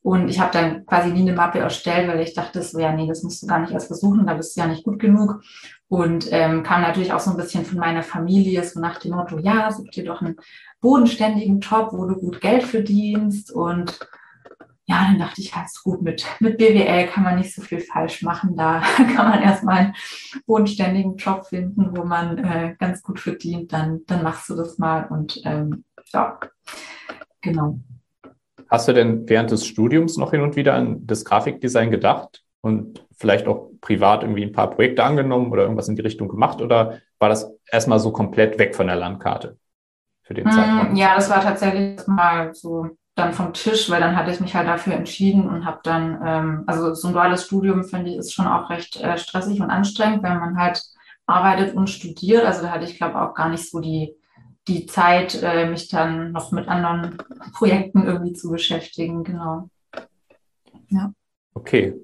Und 0.00 0.28
ich 0.28 0.40
habe 0.40 0.52
dann 0.52 0.86
quasi 0.86 1.10
nie 1.10 1.20
eine 1.20 1.32
Mappe 1.32 1.58
erstellt, 1.58 2.08
weil 2.08 2.20
ich 2.20 2.34
dachte, 2.34 2.62
so, 2.62 2.78
ja, 2.78 2.92
nee, 2.92 3.06
das 3.06 3.22
musst 3.22 3.42
du 3.42 3.46
gar 3.46 3.58
nicht 3.58 3.72
erst 3.72 3.86
versuchen, 3.86 4.26
da 4.26 4.34
bist 4.34 4.56
du 4.56 4.60
ja 4.60 4.66
nicht 4.66 4.84
gut 4.84 4.98
genug. 4.98 5.42
Und 5.88 6.28
ähm, 6.30 6.62
kam 6.62 6.82
natürlich 6.82 7.12
auch 7.12 7.20
so 7.20 7.30
ein 7.30 7.36
bisschen 7.36 7.66
von 7.66 7.78
meiner 7.78 8.02
Familie, 8.02 8.64
so 8.64 8.80
nach 8.80 8.98
dem 8.98 9.12
Motto, 9.12 9.38
ja, 9.38 9.70
such 9.72 9.90
dir 9.90 10.04
doch 10.04 10.22
einen 10.22 10.36
bodenständigen 10.80 11.60
Job, 11.60 11.90
wo 11.92 12.06
du 12.06 12.16
gut 12.16 12.40
Geld 12.40 12.64
verdienst 12.64 13.50
und 13.50 13.98
ja, 14.86 15.06
dann 15.06 15.18
dachte 15.18 15.40
ich, 15.40 15.54
halt 15.54 15.68
gut, 15.82 16.02
mit, 16.02 16.26
mit 16.40 16.58
BWL 16.58 17.06
kann 17.06 17.24
man 17.24 17.36
nicht 17.36 17.54
so 17.54 17.62
viel 17.62 17.80
falsch 17.80 18.22
machen. 18.22 18.54
Da 18.54 18.80
kann 18.96 19.30
man 19.30 19.42
erstmal 19.42 19.76
einen 19.78 19.94
bodenständigen 20.46 21.16
Job 21.16 21.46
finden, 21.46 21.96
wo 21.96 22.04
man 22.04 22.38
äh, 22.38 22.74
ganz 22.78 23.02
gut 23.02 23.18
verdient. 23.18 23.72
Dann, 23.72 24.02
dann 24.06 24.22
machst 24.22 24.48
du 24.50 24.56
das 24.56 24.78
mal 24.78 25.06
und 25.06 25.40
ähm, 25.44 25.84
ja, 26.12 26.38
genau. 27.40 27.78
Hast 28.68 28.88
du 28.88 28.92
denn 28.92 29.28
während 29.28 29.50
des 29.50 29.66
Studiums 29.66 30.18
noch 30.18 30.32
hin 30.32 30.42
und 30.42 30.56
wieder 30.56 30.74
an 30.74 31.06
das 31.06 31.24
Grafikdesign 31.24 31.90
gedacht 31.90 32.44
und 32.60 33.06
vielleicht 33.16 33.46
auch 33.46 33.70
privat 33.80 34.22
irgendwie 34.22 34.42
ein 34.42 34.52
paar 34.52 34.70
Projekte 34.70 35.04
angenommen 35.04 35.50
oder 35.50 35.62
irgendwas 35.62 35.88
in 35.88 35.96
die 35.96 36.02
Richtung 36.02 36.28
gemacht? 36.28 36.60
Oder 36.60 37.00
war 37.18 37.30
das 37.30 37.50
erstmal 37.70 38.00
so 38.00 38.12
komplett 38.12 38.58
weg 38.58 38.74
von 38.74 38.86
der 38.86 38.96
Landkarte 38.96 39.56
für 40.22 40.34
den 40.34 40.50
Zeitpunkt? 40.50 40.98
Ja, 40.98 41.14
das 41.14 41.30
war 41.30 41.40
tatsächlich 41.40 42.06
mal 42.06 42.54
so 42.54 42.90
dann 43.14 43.32
vom 43.32 43.52
Tisch, 43.52 43.90
weil 43.90 44.00
dann 44.00 44.16
hatte 44.16 44.32
ich 44.32 44.40
mich 44.40 44.54
halt 44.54 44.66
dafür 44.66 44.94
entschieden 44.94 45.48
und 45.48 45.64
habe 45.64 45.80
dann, 45.84 46.20
ähm, 46.24 46.64
also 46.66 46.94
so 46.94 47.08
ein 47.08 47.14
duales 47.14 47.44
Studium 47.44 47.84
finde 47.84 48.10
ich 48.10 48.16
ist 48.16 48.32
schon 48.32 48.46
auch 48.46 48.70
recht 48.70 48.96
äh, 48.96 49.16
stressig 49.18 49.60
und 49.60 49.70
anstrengend, 49.70 50.22
wenn 50.22 50.38
man 50.38 50.58
halt 50.58 50.82
arbeitet 51.26 51.74
und 51.74 51.88
studiert. 51.88 52.44
Also 52.44 52.62
da 52.62 52.70
hatte 52.70 52.84
ich 52.84 52.96
glaube 52.96 53.20
auch 53.20 53.34
gar 53.34 53.48
nicht 53.48 53.70
so 53.70 53.80
die, 53.80 54.16
die 54.66 54.86
Zeit, 54.86 55.40
äh, 55.42 55.66
mich 55.66 55.88
dann 55.88 56.32
noch 56.32 56.50
mit 56.50 56.68
anderen 56.68 57.18
Projekten 57.56 58.04
irgendwie 58.04 58.32
zu 58.32 58.50
beschäftigen, 58.50 59.22
genau. 59.22 59.68
Ja. 60.88 61.12
Okay. 61.54 61.94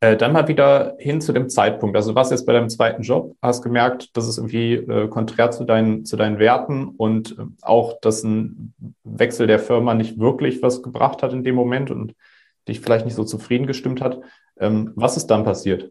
Äh, 0.00 0.16
dann 0.16 0.32
mal 0.32 0.46
wieder 0.46 0.94
hin 0.98 1.20
zu 1.20 1.32
dem 1.32 1.48
Zeitpunkt. 1.48 1.96
Also 1.96 2.14
was 2.14 2.30
jetzt 2.30 2.46
bei 2.46 2.52
deinem 2.52 2.68
zweiten 2.68 3.02
Job? 3.02 3.36
Hast 3.42 3.62
gemerkt, 3.62 4.16
dass 4.16 4.28
es 4.28 4.38
irgendwie 4.38 4.74
äh, 4.74 5.08
konträr 5.08 5.50
zu 5.50 5.64
deinen, 5.64 6.04
zu 6.04 6.16
deinen 6.16 6.38
Werten 6.38 6.88
und 6.88 7.32
äh, 7.32 7.42
auch, 7.62 8.00
dass 8.00 8.22
ein 8.22 8.74
Wechsel 9.02 9.48
der 9.48 9.58
Firma 9.58 9.94
nicht 9.94 10.18
wirklich 10.18 10.62
was 10.62 10.82
gebracht 10.82 11.22
hat 11.22 11.32
in 11.32 11.42
dem 11.42 11.56
Moment 11.56 11.90
und 11.90 12.14
dich 12.68 12.80
vielleicht 12.80 13.06
nicht 13.06 13.16
so 13.16 13.24
zufrieden 13.24 13.66
gestimmt 13.66 14.00
hat. 14.00 14.20
Ähm, 14.58 14.92
was 14.94 15.16
ist 15.16 15.26
dann 15.26 15.42
passiert? 15.42 15.90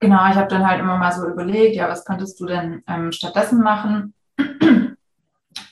Genau, 0.00 0.28
ich 0.28 0.36
habe 0.36 0.48
dann 0.48 0.68
halt 0.68 0.80
immer 0.80 0.98
mal 0.98 1.12
so 1.12 1.26
überlegt, 1.26 1.76
ja, 1.76 1.88
was 1.88 2.04
könntest 2.04 2.38
du 2.38 2.44
denn 2.44 2.82
ähm, 2.86 3.12
stattdessen 3.12 3.62
machen? 3.62 4.12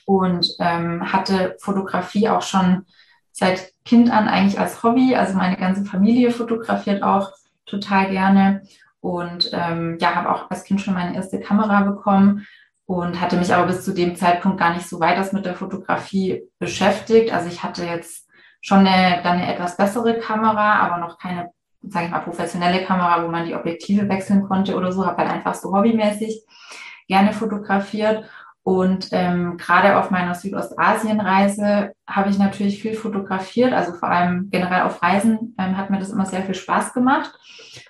Und 0.05 0.47
ähm, 0.59 1.13
hatte 1.13 1.55
Fotografie 1.59 2.27
auch 2.29 2.41
schon 2.41 2.85
seit 3.33 3.73
Kind 3.83 4.09
an 4.11 4.29
eigentlich 4.29 4.59
als 4.59 4.81
Hobby. 4.83 5.15
Also 5.15 5.35
meine 5.35 5.57
ganze 5.57 5.83
Familie 5.83 6.31
fotografiert 6.31 7.03
auch 7.03 7.31
total 7.65 8.09
gerne. 8.11 8.61
Und 9.01 9.49
ähm, 9.51 9.97
ja, 9.99 10.15
habe 10.15 10.31
auch 10.31 10.49
als 10.49 10.63
Kind 10.63 10.79
schon 10.79 10.93
meine 10.93 11.15
erste 11.15 11.41
Kamera 11.41 11.81
bekommen 11.81 12.45
und 12.85 13.19
hatte 13.19 13.35
mich 13.35 13.53
aber 13.53 13.67
bis 13.67 13.83
zu 13.83 13.93
dem 13.93 14.15
Zeitpunkt 14.15 14.59
gar 14.59 14.73
nicht 14.73 14.87
so 14.87 14.99
weit 14.99 15.33
mit 15.33 15.45
der 15.45 15.55
Fotografie 15.55 16.43
beschäftigt. 16.59 17.33
Also 17.33 17.49
ich 17.49 17.63
hatte 17.63 17.83
jetzt 17.83 18.29
schon 18.61 18.85
eine, 18.87 19.21
dann 19.23 19.39
eine 19.39 19.53
etwas 19.53 19.75
bessere 19.75 20.19
Kamera, 20.19 20.75
aber 20.75 20.97
noch 20.99 21.17
keine, 21.17 21.49
sage 21.81 22.05
ich 22.05 22.11
mal, 22.11 22.19
professionelle 22.19 22.85
Kamera, 22.85 23.23
wo 23.23 23.27
man 23.27 23.45
die 23.45 23.55
Objektive 23.55 24.07
wechseln 24.07 24.43
konnte 24.47 24.75
oder 24.75 24.91
so. 24.91 25.05
Habe 25.05 25.17
halt 25.17 25.31
einfach 25.31 25.55
so 25.55 25.75
hobbymäßig 25.75 26.45
gerne 27.07 27.33
fotografiert 27.33 28.23
und 28.63 29.09
ähm, 29.11 29.57
gerade 29.57 29.97
auf 29.99 30.09
meiner 30.09 30.35
Südostasienreise 30.35 31.91
habe 32.07 32.29
ich 32.29 32.37
natürlich 32.37 32.81
viel 32.81 32.93
fotografiert, 32.93 33.73
also 33.73 33.91
vor 33.93 34.09
allem 34.09 34.49
generell 34.51 34.83
auf 34.83 35.03
Reisen 35.03 35.53
ähm, 35.59 35.75
hat 35.75 35.89
mir 35.89 35.99
das 35.99 36.11
immer 36.11 36.25
sehr 36.25 36.43
viel 36.43 36.55
Spaß 36.55 36.93
gemacht. 36.93 37.37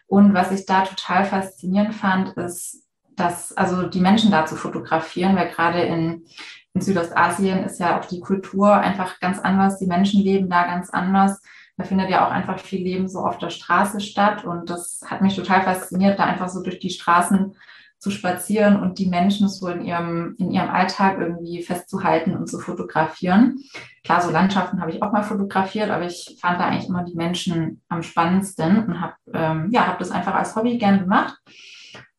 Und 0.08 0.34
was 0.34 0.52
ich 0.52 0.66
da 0.66 0.82
total 0.82 1.26
faszinierend 1.26 1.94
fand, 1.94 2.30
ist, 2.38 2.88
dass 3.16 3.56
also 3.56 3.84
die 3.84 4.00
Menschen 4.00 4.32
da 4.32 4.48
zu 4.48 4.56
fotografieren, 4.56 5.36
weil 5.36 5.50
gerade 5.50 5.82
in, 5.82 6.26
in 6.74 6.82
Südostasien 6.82 7.64
ist 7.64 7.80
ja 7.80 8.00
auch 8.00 8.06
die 8.06 8.20
Kultur 8.20 8.74
einfach 8.74 9.20
ganz 9.20 9.38
anders, 9.38 9.78
die 9.78 9.86
Menschen 9.86 10.24
leben 10.24 10.50
da 10.50 10.64
ganz 10.64 10.90
anders. 10.90 11.40
Da 11.78 11.84
findet 11.84 12.10
ja 12.10 12.26
auch 12.26 12.32
einfach 12.32 12.60
viel 12.60 12.82
Leben 12.82 13.08
so 13.08 13.20
auf 13.20 13.38
der 13.38 13.52
Straße 13.52 14.00
statt. 14.00 14.44
Und 14.44 14.72
das 14.72 15.02
hat 15.06 15.22
mich 15.22 15.36
total 15.36 15.62
fasziniert, 15.62 16.18
da 16.18 16.24
einfach 16.26 16.50
so 16.50 16.64
durch 16.64 16.80
die 16.80 16.90
Straßen 16.90 17.56
zu 18.04 18.12
spazieren 18.12 18.82
und 18.82 19.00
die 19.00 19.08
Menschen 19.08 19.48
so 19.48 19.70
in 19.70 19.86
ihrem, 19.86 20.36
in 20.38 20.52
ihrem 20.52 20.70
Alltag 20.70 21.20
irgendwie 21.20 21.64
festzuhalten 21.64 22.36
und 22.36 22.50
zu 22.50 22.60
fotografieren. 22.60 23.64
Klar, 24.04 24.20
so 24.20 24.30
Landschaften 24.30 24.82
habe 24.82 24.92
ich 24.92 25.02
auch 25.02 25.14
mal 25.14 25.24
fotografiert, 25.24 25.90
aber 25.90 26.06
ich 26.06 26.38
fand 26.42 26.60
da 26.60 26.66
eigentlich 26.66 26.90
immer 26.90 27.06
die 27.06 27.16
Menschen 27.16 27.82
am 27.88 28.04
spannendsten 28.04 28.86
und 28.88 29.00
habe 29.00 29.14
ähm, 29.34 29.70
ja, 29.72 29.88
hab 29.88 30.00
das 30.00 30.12
einfach 30.12 30.36
als 30.36 30.54
Hobby 30.54 30.78
gern 30.78 31.00
gemacht 31.00 31.38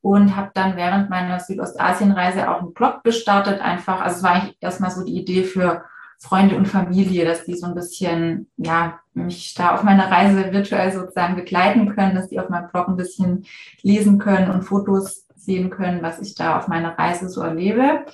und 0.00 0.34
habe 0.34 0.52
dann 0.54 0.76
während 0.76 1.10
meiner 1.10 1.38
Südostasienreise 1.38 2.50
auch 2.50 2.62
einen 2.62 2.72
Blog 2.72 3.04
gestartet, 3.04 3.60
einfach, 3.60 4.00
also 4.00 4.16
es 4.16 4.22
war 4.22 4.30
eigentlich 4.30 4.56
erstmal 4.60 4.90
so 4.90 5.04
die 5.04 5.18
Idee 5.18 5.44
für 5.44 5.84
Freunde 6.20 6.56
und 6.56 6.66
Familie, 6.66 7.24
dass 7.24 7.44
die 7.44 7.56
so 7.56 7.66
ein 7.66 7.74
bisschen, 7.74 8.50
ja, 8.56 9.00
mich 9.12 9.54
da 9.54 9.74
auf 9.74 9.82
meiner 9.82 10.10
Reise 10.10 10.52
virtuell 10.52 10.92
sozusagen 10.92 11.36
begleiten 11.36 11.94
können, 11.94 12.14
dass 12.14 12.28
die 12.28 12.40
auf 12.40 12.48
meinem 12.48 12.68
Blog 12.70 12.88
ein 12.88 12.96
bisschen 12.96 13.44
lesen 13.82 14.18
können 14.18 14.50
und 14.50 14.62
Fotos 14.62 15.26
sehen 15.36 15.70
können, 15.70 16.02
was 16.02 16.20
ich 16.20 16.34
da 16.34 16.58
auf 16.58 16.68
meiner 16.68 16.98
Reise 16.98 17.28
so 17.28 17.42
erlebe. 17.42 18.06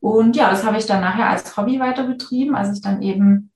Und 0.00 0.36
ja, 0.36 0.50
das 0.50 0.64
habe 0.64 0.76
ich 0.78 0.86
dann 0.86 1.00
nachher 1.00 1.28
als 1.30 1.56
Hobby 1.56 1.80
weiter 1.80 2.04
betrieben, 2.04 2.54
als 2.54 2.76
ich 2.76 2.82
dann 2.82 3.02
eben 3.02 3.50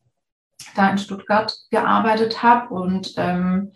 da 0.74 0.90
in 0.90 0.98
Stuttgart 0.98 1.54
gearbeitet 1.70 2.42
habe 2.42 2.74
und 2.74 3.14
ähm, 3.16 3.72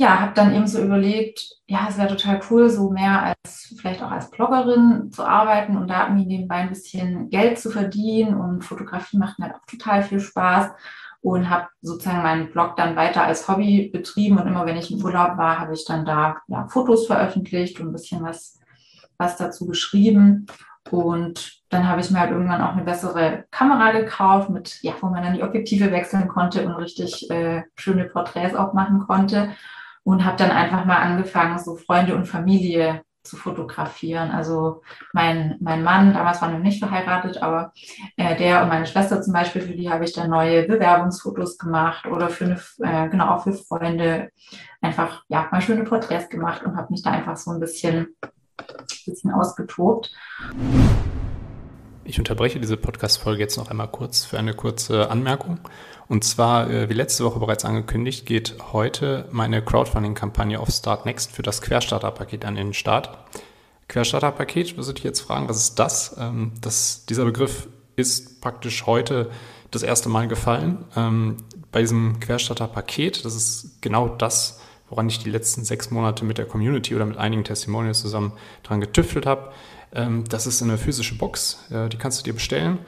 ja, 0.00 0.20
habe 0.20 0.32
dann 0.32 0.54
eben 0.54 0.68
so 0.68 0.80
überlegt, 0.80 1.56
ja, 1.66 1.86
es 1.88 1.98
wäre 1.98 2.06
total 2.08 2.40
cool, 2.50 2.70
so 2.70 2.90
mehr 2.90 3.20
als 3.24 3.74
vielleicht 3.80 4.00
auch 4.00 4.12
als 4.12 4.30
Bloggerin 4.30 5.10
zu 5.10 5.24
arbeiten 5.24 5.76
und 5.76 5.88
da 5.88 6.06
irgendwie 6.06 6.26
nebenbei 6.26 6.54
ein 6.56 6.68
bisschen 6.68 7.30
Geld 7.30 7.58
zu 7.58 7.68
verdienen 7.68 8.40
und 8.40 8.64
Fotografie 8.64 9.18
macht 9.18 9.40
mir 9.40 9.46
halt 9.46 9.56
auch 9.56 9.66
total 9.66 10.04
viel 10.04 10.20
Spaß 10.20 10.70
und 11.20 11.50
habe 11.50 11.66
sozusagen 11.82 12.22
meinen 12.22 12.52
Blog 12.52 12.76
dann 12.76 12.94
weiter 12.94 13.24
als 13.24 13.48
Hobby 13.48 13.90
betrieben 13.92 14.38
und 14.38 14.46
immer 14.46 14.66
wenn 14.66 14.76
ich 14.76 14.92
im 14.92 15.04
Urlaub 15.04 15.36
war, 15.36 15.58
habe 15.58 15.74
ich 15.74 15.84
dann 15.84 16.04
da 16.04 16.36
ja, 16.46 16.68
Fotos 16.68 17.08
veröffentlicht 17.08 17.80
und 17.80 17.88
ein 17.88 17.92
bisschen 17.92 18.22
was, 18.22 18.60
was 19.18 19.36
dazu 19.36 19.66
geschrieben. 19.66 20.46
Und 20.92 21.60
dann 21.70 21.88
habe 21.88 22.00
ich 22.00 22.10
mir 22.12 22.20
halt 22.20 22.30
irgendwann 22.30 22.62
auch 22.62 22.72
eine 22.72 22.84
bessere 22.84 23.46
Kamera 23.50 23.90
gekauft, 23.90 24.48
mit, 24.48 24.78
ja, 24.82 24.94
wo 25.00 25.08
man 25.08 25.24
dann 25.24 25.34
die 25.34 25.42
Objektive 25.42 25.90
wechseln 25.90 26.28
konnte 26.28 26.64
und 26.64 26.72
richtig 26.76 27.28
äh, 27.30 27.64
schöne 27.74 28.04
Porträts 28.04 28.54
auch 28.54 28.72
machen 28.72 29.00
konnte. 29.00 29.50
Und 30.08 30.24
habe 30.24 30.38
dann 30.38 30.50
einfach 30.50 30.86
mal 30.86 30.96
angefangen, 30.96 31.58
so 31.58 31.76
Freunde 31.76 32.16
und 32.16 32.24
Familie 32.24 33.02
zu 33.22 33.36
fotografieren. 33.36 34.30
Also 34.30 34.80
mein, 35.12 35.58
mein 35.60 35.82
Mann, 35.82 36.14
damals 36.14 36.40
waren 36.40 36.52
wir 36.52 36.60
nicht 36.60 36.78
verheiratet, 36.78 37.42
aber 37.42 37.74
äh, 38.16 38.34
der 38.34 38.62
und 38.62 38.70
meine 38.70 38.86
Schwester 38.86 39.20
zum 39.20 39.34
Beispiel, 39.34 39.60
für 39.60 39.74
die 39.74 39.90
habe 39.90 40.04
ich 40.04 40.14
dann 40.14 40.30
neue 40.30 40.66
Bewerbungsfotos 40.66 41.58
gemacht 41.58 42.06
oder 42.06 42.30
für 42.30 42.46
eine, 42.46 42.58
äh, 42.78 43.10
genau 43.10 43.34
auch 43.34 43.44
für 43.44 43.52
Freunde 43.52 44.30
einfach 44.80 45.24
ja 45.28 45.46
mal 45.52 45.60
schöne 45.60 45.84
Porträts 45.84 46.30
gemacht 46.30 46.64
und 46.64 46.74
habe 46.74 46.90
mich 46.90 47.02
da 47.02 47.10
einfach 47.10 47.36
so 47.36 47.50
ein 47.50 47.60
bisschen, 47.60 48.16
bisschen 49.04 49.30
ausgetobt. 49.30 50.10
Ich 52.08 52.18
unterbreche 52.18 52.58
diese 52.58 52.78
Podcast-Folge 52.78 53.42
jetzt 53.42 53.58
noch 53.58 53.68
einmal 53.68 53.88
kurz 53.88 54.24
für 54.24 54.38
eine 54.38 54.54
kurze 54.54 55.10
Anmerkung. 55.10 55.60
Und 56.08 56.24
zwar, 56.24 56.70
äh, 56.70 56.88
wie 56.88 56.94
letzte 56.94 57.22
Woche 57.22 57.38
bereits 57.38 57.66
angekündigt, 57.66 58.24
geht 58.24 58.56
heute 58.72 59.28
meine 59.30 59.60
Crowdfunding-Kampagne 59.60 60.58
auf 60.58 60.70
Start 60.70 61.04
Next 61.04 61.30
für 61.32 61.42
das 61.42 61.60
Querstarter-Paket 61.60 62.46
an 62.46 62.54
den 62.54 62.72
Start. 62.72 63.10
Querstarter-Paket, 63.88 64.78
wirst 64.78 64.88
du 64.88 64.94
dich 64.94 65.04
jetzt 65.04 65.20
fragen, 65.20 65.50
was 65.50 65.58
ist 65.58 65.78
das? 65.78 66.16
Ähm, 66.18 66.52
das? 66.62 67.04
Dieser 67.04 67.26
Begriff 67.26 67.68
ist 67.96 68.40
praktisch 68.40 68.86
heute 68.86 69.30
das 69.70 69.82
erste 69.82 70.08
Mal 70.08 70.28
gefallen. 70.28 70.86
Ähm, 70.96 71.36
bei 71.72 71.82
diesem 71.82 72.20
Querstarter-Paket, 72.20 73.26
das 73.26 73.34
ist 73.34 73.82
genau 73.82 74.08
das, 74.08 74.62
woran 74.88 75.10
ich 75.10 75.18
die 75.18 75.28
letzten 75.28 75.62
sechs 75.62 75.90
Monate 75.90 76.24
mit 76.24 76.38
der 76.38 76.46
Community 76.46 76.94
oder 76.94 77.04
mit 77.04 77.18
einigen 77.18 77.44
Testimonials 77.44 78.00
zusammen 78.00 78.32
dran 78.62 78.80
getüftelt 78.80 79.26
habe. 79.26 79.52
Ähm, 79.94 80.24
das 80.28 80.46
ist 80.46 80.62
eine 80.62 80.78
physische 80.78 81.16
Box, 81.16 81.64
die 81.70 81.96
kannst 81.96 82.20
du 82.20 82.24
dir 82.24 82.34
bestellen 82.34 82.78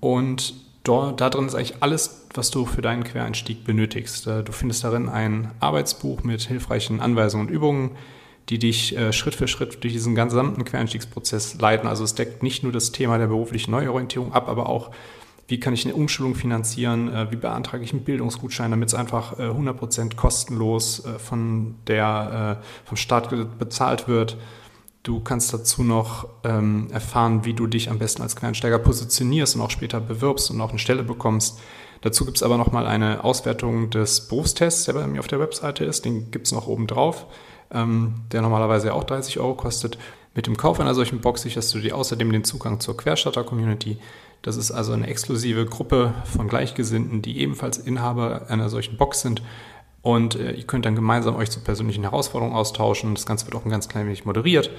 und 0.00 0.54
dort, 0.88 1.20
da 1.20 1.30
drin 1.30 1.46
ist 1.46 1.54
eigentlich 1.54 1.76
alles, 1.80 2.26
was 2.34 2.50
du 2.50 2.64
für 2.64 2.82
deinen 2.82 3.04
Quereinstieg 3.04 3.64
benötigst. 3.64 4.26
Äh, 4.26 4.42
du 4.42 4.52
findest 4.52 4.84
darin 4.84 5.08
ein 5.08 5.50
Arbeitsbuch 5.60 6.24
mit 6.24 6.42
hilfreichen 6.42 7.00
Anweisungen 7.00 7.46
und 7.46 7.52
Übungen, 7.52 7.90
die 8.48 8.58
dich 8.58 8.96
äh, 8.96 9.12
Schritt 9.12 9.34
für 9.34 9.48
Schritt 9.48 9.82
durch 9.84 9.92
diesen 9.92 10.14
gesamten 10.14 10.64
Quereinstiegsprozess 10.64 11.60
leiten. 11.60 11.86
Also 11.88 12.04
es 12.04 12.14
deckt 12.14 12.42
nicht 12.42 12.62
nur 12.62 12.72
das 12.72 12.92
Thema 12.92 13.18
der 13.18 13.26
beruflichen 13.26 13.70
Neuorientierung 13.72 14.32
ab, 14.32 14.48
aber 14.48 14.68
auch, 14.68 14.90
wie 15.46 15.60
kann 15.60 15.74
ich 15.74 15.84
eine 15.84 15.94
Umschulung 15.94 16.34
finanzieren, 16.34 17.12
äh, 17.12 17.30
wie 17.30 17.36
beantrage 17.36 17.84
ich 17.84 17.92
einen 17.92 18.04
Bildungsgutschein, 18.04 18.70
damit 18.70 18.88
es 18.88 18.94
einfach 18.94 19.38
100% 19.38 20.16
kostenlos 20.16 21.02
von 21.18 21.74
der, 21.86 22.62
vom 22.84 22.96
Staat 22.96 23.30
bezahlt 23.58 24.08
wird 24.08 24.36
Du 25.02 25.20
kannst 25.20 25.52
dazu 25.54 25.82
noch 25.82 26.28
ähm, 26.44 26.88
erfahren, 26.90 27.44
wie 27.44 27.54
du 27.54 27.66
dich 27.66 27.90
am 27.90 27.98
besten 27.98 28.22
als 28.22 28.36
Quereinsteiger 28.36 28.78
positionierst 28.78 29.56
und 29.56 29.62
auch 29.62 29.70
später 29.70 30.00
bewirbst 30.00 30.50
und 30.50 30.60
auch 30.60 30.70
eine 30.70 30.78
Stelle 30.78 31.02
bekommst. 31.02 31.60
Dazu 32.00 32.24
gibt 32.24 32.36
es 32.36 32.42
aber 32.42 32.58
nochmal 32.58 32.86
eine 32.86 33.24
Auswertung 33.24 33.90
des 33.90 34.28
Berufstests, 34.28 34.84
der 34.84 34.92
bei 34.92 35.06
mir 35.06 35.20
auf 35.20 35.26
der 35.26 35.40
Webseite 35.40 35.84
ist. 35.84 36.04
Den 36.04 36.30
gibt 36.30 36.46
es 36.46 36.52
noch 36.52 36.66
oben 36.66 36.86
drauf, 36.86 37.26
ähm, 37.72 38.22
der 38.32 38.42
normalerweise 38.42 38.92
auch 38.92 39.04
30 39.04 39.38
Euro 39.40 39.54
kostet. 39.54 39.98
Mit 40.34 40.46
dem 40.46 40.56
Kauf 40.56 40.78
einer 40.78 40.94
solchen 40.94 41.20
Box 41.20 41.42
sicherst 41.42 41.74
du 41.74 41.78
dir 41.78 41.96
außerdem 41.96 42.30
den 42.30 42.44
Zugang 42.44 42.78
zur 42.80 42.96
Querstarter-Community. 42.96 43.98
Das 44.42 44.56
ist 44.56 44.70
also 44.70 44.92
eine 44.92 45.08
exklusive 45.08 45.66
Gruppe 45.66 46.14
von 46.24 46.48
Gleichgesinnten, 46.48 47.22
die 47.22 47.40
ebenfalls 47.40 47.78
Inhaber 47.78 48.46
einer 48.48 48.68
solchen 48.68 48.96
Box 48.96 49.22
sind 49.22 49.42
und 50.02 50.36
äh, 50.36 50.52
ihr 50.52 50.64
könnt 50.64 50.84
dann 50.86 50.94
gemeinsam 50.94 51.36
euch 51.36 51.50
zu 51.50 51.60
persönlichen 51.60 52.04
Herausforderungen 52.04 52.56
austauschen. 52.56 53.14
Das 53.14 53.26
Ganze 53.26 53.46
wird 53.46 53.56
auch 53.56 53.64
ein 53.64 53.70
ganz 53.70 53.88
klein 53.88 54.06
wenig 54.06 54.24
moderiert. 54.24 54.70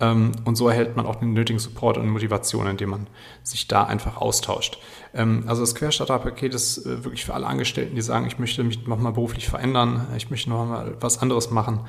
Ähm, 0.00 0.32
und 0.44 0.54
so 0.56 0.68
erhält 0.68 0.96
man 0.96 1.06
auch 1.06 1.16
den 1.16 1.32
nötigen 1.32 1.58
Support 1.58 1.98
und 1.98 2.08
Motivation, 2.08 2.66
indem 2.66 2.90
man 2.90 3.06
sich 3.42 3.66
da 3.66 3.84
einfach 3.84 4.16
austauscht. 4.16 4.78
Ähm, 5.14 5.44
also 5.46 5.62
das 5.62 5.74
Querstarter-Paket 5.74 6.54
ist 6.54 6.86
äh, 6.86 7.04
wirklich 7.04 7.24
für 7.24 7.34
alle 7.34 7.46
Angestellten, 7.46 7.96
die 7.96 8.02
sagen, 8.02 8.26
ich 8.26 8.38
möchte 8.38 8.62
mich 8.62 8.86
nochmal 8.86 9.12
beruflich 9.12 9.48
verändern, 9.48 10.06
ich 10.16 10.30
möchte 10.30 10.50
nochmal 10.50 10.96
was 11.00 11.20
anderes 11.20 11.50
machen. 11.50 11.80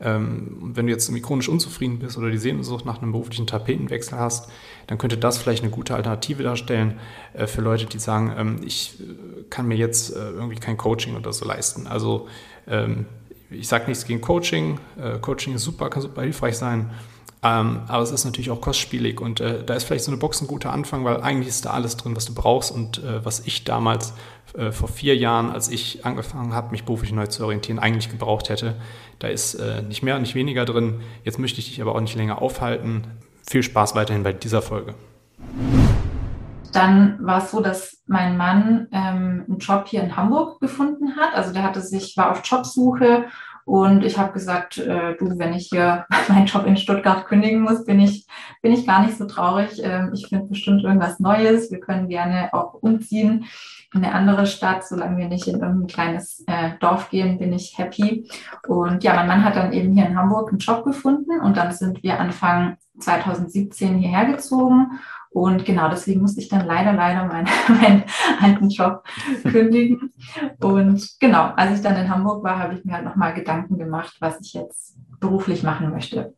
Ähm, 0.00 0.56
wenn 0.74 0.86
du 0.86 0.92
jetzt 0.92 1.08
irgendwie 1.08 1.22
chronisch 1.22 1.48
unzufrieden 1.48 1.98
bist 1.98 2.16
oder 2.16 2.30
die 2.30 2.38
Sehnsucht 2.38 2.84
nach 2.84 3.02
einem 3.02 3.12
beruflichen 3.12 3.46
Tapetenwechsel 3.46 4.18
hast, 4.18 4.50
dann 4.86 4.96
könnte 4.96 5.18
das 5.18 5.38
vielleicht 5.38 5.62
eine 5.62 5.72
gute 5.72 5.94
Alternative 5.94 6.42
darstellen 6.42 6.98
äh, 7.34 7.46
für 7.46 7.60
Leute, 7.60 7.86
die 7.86 7.98
sagen, 7.98 8.32
ähm, 8.36 8.60
ich 8.64 9.00
äh, 9.00 9.42
kann 9.50 9.66
mir 9.66 9.76
jetzt 9.76 10.14
äh, 10.14 10.30
irgendwie 10.30 10.56
kein 10.56 10.76
Coaching 10.76 11.16
oder 11.16 11.32
so 11.32 11.44
leisten. 11.44 11.86
Also 11.86 12.28
ähm, 12.68 13.06
ich 13.50 13.66
sage 13.66 13.86
nichts 13.86 14.04
gegen 14.04 14.20
Coaching. 14.20 14.78
Äh, 15.00 15.18
Coaching 15.18 15.54
ist 15.54 15.64
super, 15.64 15.90
kann 15.90 16.02
super 16.02 16.22
hilfreich 16.22 16.56
sein. 16.56 16.90
Ähm, 17.42 17.82
aber 17.86 18.02
es 18.02 18.10
ist 18.10 18.24
natürlich 18.24 18.50
auch 18.50 18.60
kostspielig 18.60 19.20
und 19.20 19.40
äh, 19.40 19.62
da 19.64 19.74
ist 19.74 19.84
vielleicht 19.84 20.04
so 20.04 20.10
eine 20.10 20.18
Box 20.18 20.40
ein 20.40 20.48
guter 20.48 20.72
Anfang, 20.72 21.04
weil 21.04 21.20
eigentlich 21.22 21.48
ist 21.48 21.64
da 21.64 21.70
alles 21.70 21.96
drin, 21.96 22.16
was 22.16 22.24
du 22.24 22.34
brauchst 22.34 22.72
und 22.72 22.98
äh, 23.04 23.24
was 23.24 23.46
ich 23.46 23.62
damals 23.62 24.12
äh, 24.56 24.72
vor 24.72 24.88
vier 24.88 25.16
Jahren, 25.16 25.50
als 25.50 25.68
ich 25.68 26.04
angefangen 26.04 26.52
habe, 26.52 26.72
mich 26.72 26.84
beruflich 26.84 27.12
neu 27.12 27.26
zu 27.26 27.44
orientieren, 27.44 27.78
eigentlich 27.78 28.10
gebraucht 28.10 28.48
hätte. 28.48 28.74
Da 29.20 29.28
ist 29.28 29.54
äh, 29.54 29.82
nicht 29.82 30.02
mehr, 30.02 30.18
nicht 30.18 30.34
weniger 30.34 30.64
drin. 30.64 31.00
Jetzt 31.22 31.38
möchte 31.38 31.60
ich 31.60 31.68
dich 31.68 31.80
aber 31.80 31.94
auch 31.94 32.00
nicht 32.00 32.16
länger 32.16 32.42
aufhalten. 32.42 33.06
Viel 33.48 33.62
Spaß 33.62 33.94
weiterhin 33.94 34.24
bei 34.24 34.32
dieser 34.32 34.60
Folge. 34.60 34.94
Dann 36.72 37.18
war 37.24 37.38
es 37.38 37.50
so, 37.50 37.60
dass 37.60 38.02
mein 38.06 38.36
Mann 38.36 38.88
ähm, 38.92 39.44
einen 39.48 39.58
Job 39.58 39.86
hier 39.86 40.02
in 40.02 40.16
Hamburg 40.16 40.60
gefunden 40.60 41.16
hat. 41.16 41.34
Also 41.34 41.52
der 41.52 41.62
hatte 41.62 41.80
sich, 41.80 42.16
war 42.16 42.32
auf 42.32 42.42
Jobsuche 42.44 43.24
und 43.68 44.02
ich 44.02 44.16
habe 44.16 44.32
gesagt, 44.32 44.78
äh, 44.78 45.14
du, 45.18 45.38
wenn 45.38 45.52
ich 45.52 45.68
hier 45.70 46.06
meinen 46.30 46.46
Job 46.46 46.64
in 46.64 46.78
Stuttgart 46.78 47.26
kündigen 47.26 47.60
muss, 47.60 47.84
bin 47.84 48.00
ich, 48.00 48.26
bin 48.62 48.72
ich 48.72 48.86
gar 48.86 49.04
nicht 49.04 49.18
so 49.18 49.26
traurig. 49.26 49.82
Ähm, 49.84 50.10
ich 50.14 50.26
finde 50.26 50.46
bestimmt 50.46 50.84
irgendwas 50.84 51.20
Neues. 51.20 51.70
Wir 51.70 51.78
können 51.78 52.08
gerne 52.08 52.48
auch 52.54 52.72
umziehen 52.72 53.44
in 53.92 54.02
eine 54.02 54.14
andere 54.14 54.46
Stadt. 54.46 54.88
Solange 54.88 55.18
wir 55.18 55.28
nicht 55.28 55.48
in 55.48 55.60
irgendein 55.60 55.86
kleines 55.86 56.42
äh, 56.46 56.78
Dorf 56.80 57.10
gehen, 57.10 57.38
bin 57.38 57.52
ich 57.52 57.76
happy. 57.76 58.26
Und 58.66 59.04
ja, 59.04 59.12
mein 59.12 59.28
Mann 59.28 59.44
hat 59.44 59.56
dann 59.56 59.74
eben 59.74 59.92
hier 59.92 60.06
in 60.06 60.16
Hamburg 60.16 60.48
einen 60.48 60.60
Job 60.60 60.82
gefunden 60.82 61.38
und 61.38 61.58
dann 61.58 61.70
sind 61.72 62.02
wir 62.02 62.18
Anfang 62.18 62.78
2017 63.00 63.98
hierher 63.98 64.24
gezogen 64.32 64.98
und 65.30 65.64
genau 65.64 65.88
deswegen 65.88 66.20
musste 66.20 66.40
ich 66.40 66.48
dann 66.48 66.66
leider, 66.66 66.92
leider 66.92 67.24
meinen, 67.26 67.48
meinen 67.68 68.04
alten 68.40 68.68
Job 68.68 69.04
kündigen. 69.42 70.12
Und 70.60 71.16
genau, 71.20 71.52
als 71.56 71.76
ich 71.76 71.82
dann 71.82 71.96
in 71.96 72.08
Hamburg 72.08 72.42
war, 72.42 72.58
habe 72.58 72.74
ich 72.74 72.84
mir 72.84 72.94
halt 72.94 73.04
nochmal 73.04 73.34
Gedanken 73.34 73.78
gemacht, 73.78 74.16
was 74.20 74.40
ich 74.40 74.54
jetzt 74.54 74.96
beruflich 75.20 75.62
machen 75.62 75.90
möchte. 75.90 76.34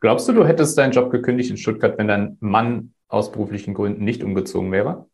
Glaubst 0.00 0.28
du, 0.28 0.32
du 0.32 0.46
hättest 0.46 0.78
deinen 0.78 0.92
Job 0.92 1.10
gekündigt 1.10 1.50
in 1.50 1.58
Stuttgart, 1.58 1.98
wenn 1.98 2.08
dein 2.08 2.36
Mann 2.40 2.94
aus 3.08 3.32
beruflichen 3.32 3.74
Gründen 3.74 4.04
nicht 4.04 4.24
umgezogen 4.24 4.72
wäre? 4.72 5.06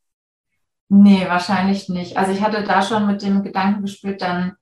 Nee, 0.88 1.27
wahrscheinlich 1.27 1.88
nicht. 1.88 2.16
Also 2.16 2.31
ich 2.31 2.42
hatte 2.42 2.62
da 2.62 2.83
schon 2.83 3.07
mit 3.07 3.22
dem 3.22 3.42
Gedanken 3.42 3.83
gespielt, 3.83 4.22
dann 4.22 4.53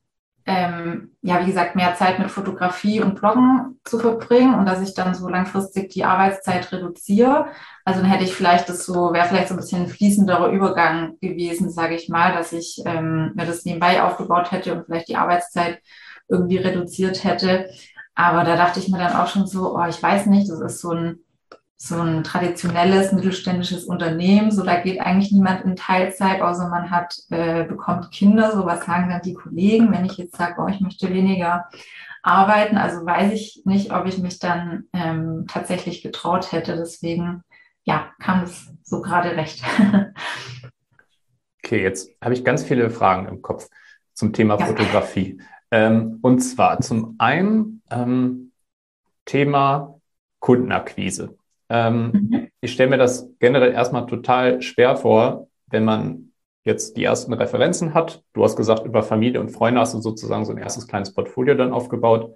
ähm, 0.46 1.16
ja, 1.22 1.40
wie 1.40 1.46
gesagt, 1.46 1.74
mehr 1.74 1.94
Zeit 1.94 2.18
mit 2.18 2.30
Fotografie 2.30 3.00
und 3.00 3.18
Bloggen 3.18 3.80
zu 3.84 3.98
verbringen 3.98 4.54
und 4.54 4.66
dass 4.66 4.82
ich 4.82 4.94
dann 4.94 5.14
so 5.14 5.28
langfristig 5.28 5.90
die 5.90 6.04
Arbeitszeit 6.04 6.70
reduziere. 6.70 7.46
Also 7.84 8.00
dann 8.00 8.10
hätte 8.10 8.24
ich 8.24 8.34
vielleicht 8.34 8.68
das 8.68 8.84
so, 8.84 9.12
wäre 9.12 9.26
vielleicht 9.26 9.48
so 9.48 9.54
ein 9.54 9.58
bisschen 9.58 9.82
ein 9.82 9.88
fließenderer 9.88 10.48
Übergang 10.50 11.18
gewesen, 11.20 11.70
sage 11.70 11.94
ich 11.94 12.10
mal, 12.10 12.34
dass 12.34 12.52
ich 12.52 12.82
ähm, 12.84 13.32
mir 13.34 13.46
das 13.46 13.64
nebenbei 13.64 14.02
aufgebaut 14.02 14.52
hätte 14.52 14.74
und 14.74 14.84
vielleicht 14.84 15.08
die 15.08 15.16
Arbeitszeit 15.16 15.80
irgendwie 16.28 16.58
reduziert 16.58 17.24
hätte. 17.24 17.70
Aber 18.14 18.44
da 18.44 18.56
dachte 18.56 18.80
ich 18.80 18.88
mir 18.88 18.98
dann 18.98 19.16
auch 19.16 19.28
schon 19.28 19.46
so, 19.46 19.76
oh, 19.76 19.86
ich 19.88 20.02
weiß 20.02 20.26
nicht, 20.26 20.50
das 20.50 20.60
ist 20.60 20.80
so 20.80 20.92
ein 20.92 21.23
so 21.76 22.00
ein 22.00 22.22
traditionelles 22.24 23.12
mittelständisches 23.12 23.84
Unternehmen, 23.84 24.50
so 24.50 24.62
da 24.62 24.80
geht 24.80 25.00
eigentlich 25.00 25.32
niemand 25.32 25.64
in 25.64 25.76
Teilzeit, 25.76 26.40
außer 26.40 26.68
man 26.68 26.90
hat, 26.90 27.16
äh, 27.30 27.64
bekommt 27.64 28.10
Kinder, 28.10 28.52
so 28.52 28.64
was 28.64 28.86
sagen 28.86 29.10
dann 29.10 29.22
die 29.22 29.34
Kollegen, 29.34 29.92
wenn 29.92 30.04
ich 30.04 30.16
jetzt 30.16 30.36
sage, 30.36 30.54
oh, 30.58 30.68
ich 30.68 30.80
möchte 30.80 31.12
weniger 31.12 31.68
arbeiten, 32.22 32.78
also 32.78 33.04
weiß 33.04 33.32
ich 33.32 33.62
nicht, 33.64 33.92
ob 33.92 34.06
ich 34.06 34.18
mich 34.18 34.38
dann 34.38 34.84
ähm, 34.92 35.44
tatsächlich 35.48 36.02
getraut 36.02 36.52
hätte, 36.52 36.76
deswegen 36.76 37.42
ja, 37.82 38.10
kam 38.18 38.44
es 38.44 38.72
so 38.82 39.02
gerade 39.02 39.36
recht. 39.36 39.62
okay, 41.62 41.82
jetzt 41.82 42.10
habe 42.22 42.34
ich 42.34 42.44
ganz 42.44 42.64
viele 42.64 42.88
Fragen 42.88 43.28
im 43.28 43.42
Kopf 43.42 43.68
zum 44.14 44.32
Thema 44.32 44.58
ja. 44.58 44.66
Fotografie. 44.66 45.40
Ähm, 45.70 46.18
und 46.22 46.40
zwar 46.40 46.80
zum 46.80 47.16
einen 47.18 47.82
ähm, 47.90 48.52
Thema 49.26 50.00
Kundenakquise. 50.38 51.36
Ähm, 51.68 52.10
mhm. 52.12 52.48
Ich 52.60 52.72
stelle 52.72 52.90
mir 52.90 52.98
das 52.98 53.30
generell 53.38 53.72
erstmal 53.72 54.06
total 54.06 54.62
schwer 54.62 54.96
vor, 54.96 55.48
wenn 55.66 55.84
man 55.84 56.32
jetzt 56.64 56.96
die 56.96 57.04
ersten 57.04 57.32
Referenzen 57.32 57.94
hat. 57.94 58.22
Du 58.32 58.42
hast 58.42 58.56
gesagt, 58.56 58.86
über 58.86 59.02
Familie 59.02 59.40
und 59.40 59.50
Freunde 59.50 59.80
hast 59.80 59.94
du 59.94 60.00
sozusagen 60.00 60.44
so 60.44 60.52
ein 60.52 60.58
erstes 60.58 60.88
kleines 60.88 61.12
Portfolio 61.12 61.54
dann 61.54 61.72
aufgebaut. 61.72 62.34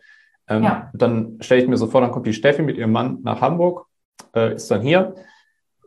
Ähm, 0.49 0.63
ja. 0.63 0.91
Dann 0.95 1.39
stelle 1.41 1.63
ich 1.63 1.69
mir 1.69 1.77
so 1.77 1.87
vor, 1.87 2.01
dann 2.01 2.11
kommt 2.11 2.27
die 2.27 2.33
Steffi 2.33 2.63
mit 2.63 2.77
ihrem 2.77 2.93
Mann 2.93 3.19
nach 3.23 3.41
Hamburg, 3.41 3.87
äh, 4.35 4.55
ist 4.55 4.71
dann 4.71 4.83
hier. 4.83 5.15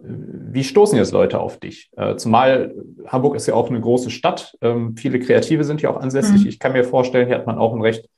Wie 0.04 0.64
stoßen 0.64 0.98
jetzt 0.98 1.12
Leute 1.12 1.40
auf 1.40 1.60
dich? 1.60 1.92
Äh, 1.96 2.16
zumal 2.16 2.74
Hamburg 3.06 3.36
ist 3.36 3.46
ja 3.46 3.54
auch 3.54 3.70
eine 3.70 3.80
große 3.80 4.10
Stadt. 4.10 4.58
Ähm, 4.62 4.98
viele 4.98 5.20
Kreative 5.20 5.64
sind 5.64 5.80
hier 5.80 5.92
auch 5.92 6.00
ansässig. 6.00 6.42
Mhm. 6.42 6.48
Ich 6.48 6.58
kann 6.58 6.74
mir 6.74 6.84
vorstellen, 6.84 7.28
hier 7.28 7.36
hat 7.36 7.46
man 7.46 7.60
auch 7.60 7.76
ein 7.76 7.82
recht 7.82 8.10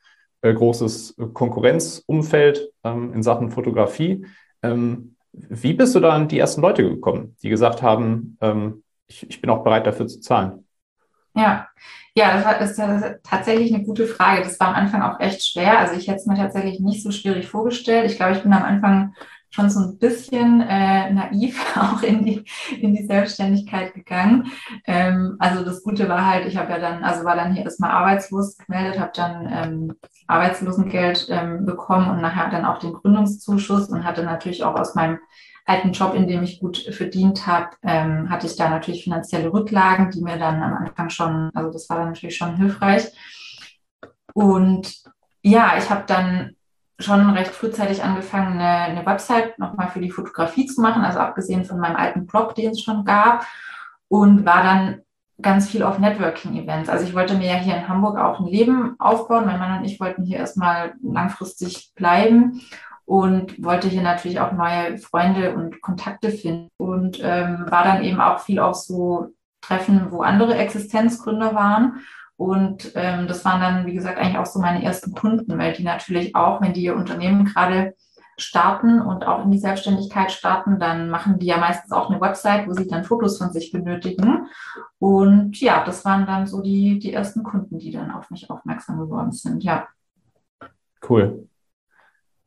äh, 0.41 0.53
großes 0.53 1.17
Konkurrenzumfeld 1.33 2.71
ähm, 2.85 3.13
in 3.13 3.23
Sachen 3.23 3.49
Fotografie. 3.49 4.25
Ähm, 4.63 5.15
wie 5.31 5.73
bist 5.73 5.95
du 5.95 5.99
da 5.99 6.11
an 6.11 6.27
die 6.27 6.39
ersten 6.39 6.61
Leute 6.61 6.83
gekommen, 6.83 7.35
die 7.41 7.49
gesagt 7.49 7.81
haben, 7.81 8.37
ähm, 8.41 8.83
ich, 9.07 9.29
ich, 9.29 9.41
bin 9.41 9.49
auch 9.49 9.63
bereit 9.63 9.85
dafür 9.85 10.07
zu 10.07 10.21
zahlen? 10.21 10.65
Ja, 11.35 11.67
ja, 12.15 12.57
das, 12.59 12.75
das 12.75 13.01
ist 13.01 13.23
tatsächlich 13.23 13.73
eine 13.73 13.83
gute 13.83 14.05
Frage. 14.05 14.43
Das 14.43 14.59
war 14.59 14.69
am 14.69 14.75
Anfang 14.75 15.01
auch 15.01 15.19
echt 15.19 15.45
schwer. 15.45 15.79
Also 15.79 15.95
ich 15.95 16.07
hätte 16.07 16.19
es 16.19 16.25
mir 16.27 16.35
tatsächlich 16.35 16.79
nicht 16.79 17.01
so 17.01 17.11
schwierig 17.11 17.47
vorgestellt. 17.47 18.09
Ich 18.09 18.17
glaube, 18.17 18.33
ich 18.33 18.43
bin 18.43 18.53
am 18.53 18.63
Anfang 18.63 19.15
schon 19.53 19.69
so 19.69 19.79
ein 19.81 19.97
bisschen 19.99 20.61
äh, 20.61 21.13
naiv 21.13 21.63
auch 21.77 22.01
in 22.01 22.25
die, 22.25 22.43
in 22.79 22.95
die 22.95 23.05
Selbstständigkeit 23.05 23.93
gegangen. 23.93 24.51
Ähm, 24.85 25.35
also 25.39 25.63
das 25.63 25.83
Gute 25.83 26.09
war 26.09 26.25
halt, 26.25 26.47
ich 26.47 26.57
habe 26.57 26.71
ja 26.71 26.79
dann, 26.79 27.03
also 27.03 27.23
war 27.23 27.35
dann 27.35 27.53
hier 27.53 27.63
erstmal 27.63 27.91
arbeitslos 27.91 28.57
gemeldet, 28.57 28.99
habe 28.99 29.11
dann 29.15 29.47
ähm, 29.51 29.93
Arbeitslosengeld 30.27 31.27
ähm, 31.29 31.65
bekommen 31.65 32.09
und 32.09 32.21
nachher 32.21 32.49
dann 32.49 32.65
auch 32.65 32.79
den 32.79 32.93
Gründungszuschuss 32.93 33.89
und 33.89 34.03
hatte 34.03 34.23
natürlich 34.23 34.63
auch 34.63 34.75
aus 34.75 34.95
meinem 34.95 35.19
alten 35.65 35.91
Job, 35.91 36.13
in 36.15 36.27
dem 36.27 36.43
ich 36.43 36.59
gut 36.59 36.77
verdient 36.91 37.45
habe, 37.45 37.69
ähm, 37.83 38.29
hatte 38.29 38.47
ich 38.47 38.55
da 38.55 38.69
natürlich 38.69 39.03
finanzielle 39.03 39.53
Rücklagen, 39.53 40.09
die 40.09 40.21
mir 40.21 40.37
dann 40.37 40.61
am 40.61 40.73
Anfang 40.73 41.09
schon, 41.09 41.51
also 41.53 41.71
das 41.71 41.89
war 41.89 41.97
dann 41.97 42.07
natürlich 42.09 42.35
schon 42.35 42.57
hilfreich. 42.57 43.11
Und 44.33 45.03
ja, 45.41 45.77
ich 45.77 45.89
habe 45.89 46.03
dann 46.07 46.55
schon 46.99 47.29
recht 47.31 47.51
frühzeitig 47.51 48.03
angefangen, 48.03 48.59
eine, 48.59 48.99
eine 48.99 49.05
Website 49.05 49.57
nochmal 49.59 49.89
für 49.89 49.99
die 49.99 50.11
Fotografie 50.11 50.65
zu 50.65 50.81
machen, 50.81 51.03
also 51.03 51.19
abgesehen 51.19 51.65
von 51.65 51.79
meinem 51.79 51.95
alten 51.95 52.27
Blog, 52.27 52.55
den 52.55 52.71
es 52.71 52.81
schon 52.81 53.03
gab, 53.05 53.45
und 54.07 54.45
war 54.45 54.63
dann 54.63 55.01
ganz 55.41 55.69
viel 55.69 55.83
auf 55.83 55.99
Networking-Events. 55.99 56.89
Also 56.89 57.05
ich 57.05 57.15
wollte 57.15 57.35
mir 57.35 57.47
ja 57.47 57.55
hier 57.55 57.75
in 57.75 57.87
Hamburg 57.87 58.17
auch 58.17 58.39
ein 58.39 58.45
Leben 58.45 58.95
aufbauen. 58.99 59.45
Mein 59.45 59.59
Mann 59.59 59.79
und 59.79 59.85
ich 59.85 59.99
wollten 59.99 60.23
hier 60.23 60.37
erstmal 60.37 60.93
langfristig 61.01 61.91
bleiben 61.95 62.61
und 63.05 63.61
wollte 63.61 63.89
hier 63.89 64.03
natürlich 64.03 64.39
auch 64.39 64.51
neue 64.51 64.97
Freunde 64.97 65.53
und 65.55 65.81
Kontakte 65.81 66.29
finden 66.29 66.69
und 66.77 67.19
ähm, 67.21 67.65
war 67.67 67.83
dann 67.83 68.03
eben 68.03 68.21
auch 68.21 68.39
viel 68.39 68.59
auf 68.59 68.75
so 68.75 69.33
Treffen, 69.61 70.11
wo 70.11 70.21
andere 70.21 70.55
Existenzgründer 70.55 71.55
waren. 71.55 72.01
Und 72.43 72.91
ähm, 72.95 73.27
das 73.29 73.45
waren 73.45 73.61
dann, 73.61 73.85
wie 73.85 73.93
gesagt, 73.93 74.17
eigentlich 74.17 74.37
auch 74.37 74.45
so 74.45 74.59
meine 74.59 74.83
ersten 74.83 75.13
Kunden, 75.13 75.57
weil 75.57 75.71
die 75.71 75.83
natürlich 75.83 76.35
auch, 76.35 76.59
wenn 76.59 76.73
die 76.73 76.83
ihr 76.83 76.95
Unternehmen 76.97 77.45
gerade 77.45 77.95
starten 78.35 78.99
und 78.99 79.25
auch 79.25 79.45
in 79.45 79.51
die 79.51 79.59
Selbstständigkeit 79.59 80.29
starten, 80.29 80.77
dann 80.77 81.09
machen 81.09 81.39
die 81.39 81.45
ja 81.45 81.55
meistens 81.55 81.93
auch 81.93 82.09
eine 82.09 82.19
Website, 82.19 82.67
wo 82.67 82.73
sie 82.73 82.85
dann 82.85 83.05
Fotos 83.05 83.37
von 83.37 83.53
sich 83.53 83.71
benötigen. 83.71 84.47
Und 84.99 85.57
ja, 85.61 85.85
das 85.85 86.03
waren 86.03 86.25
dann 86.25 86.45
so 86.45 86.61
die, 86.61 86.99
die 86.99 87.13
ersten 87.13 87.43
Kunden, 87.43 87.79
die 87.79 87.91
dann 87.91 88.11
auf 88.11 88.29
mich 88.29 88.49
aufmerksam 88.49 88.99
geworden 88.99 89.31
sind, 89.31 89.63
ja. 89.63 89.87
Cool. 91.07 91.47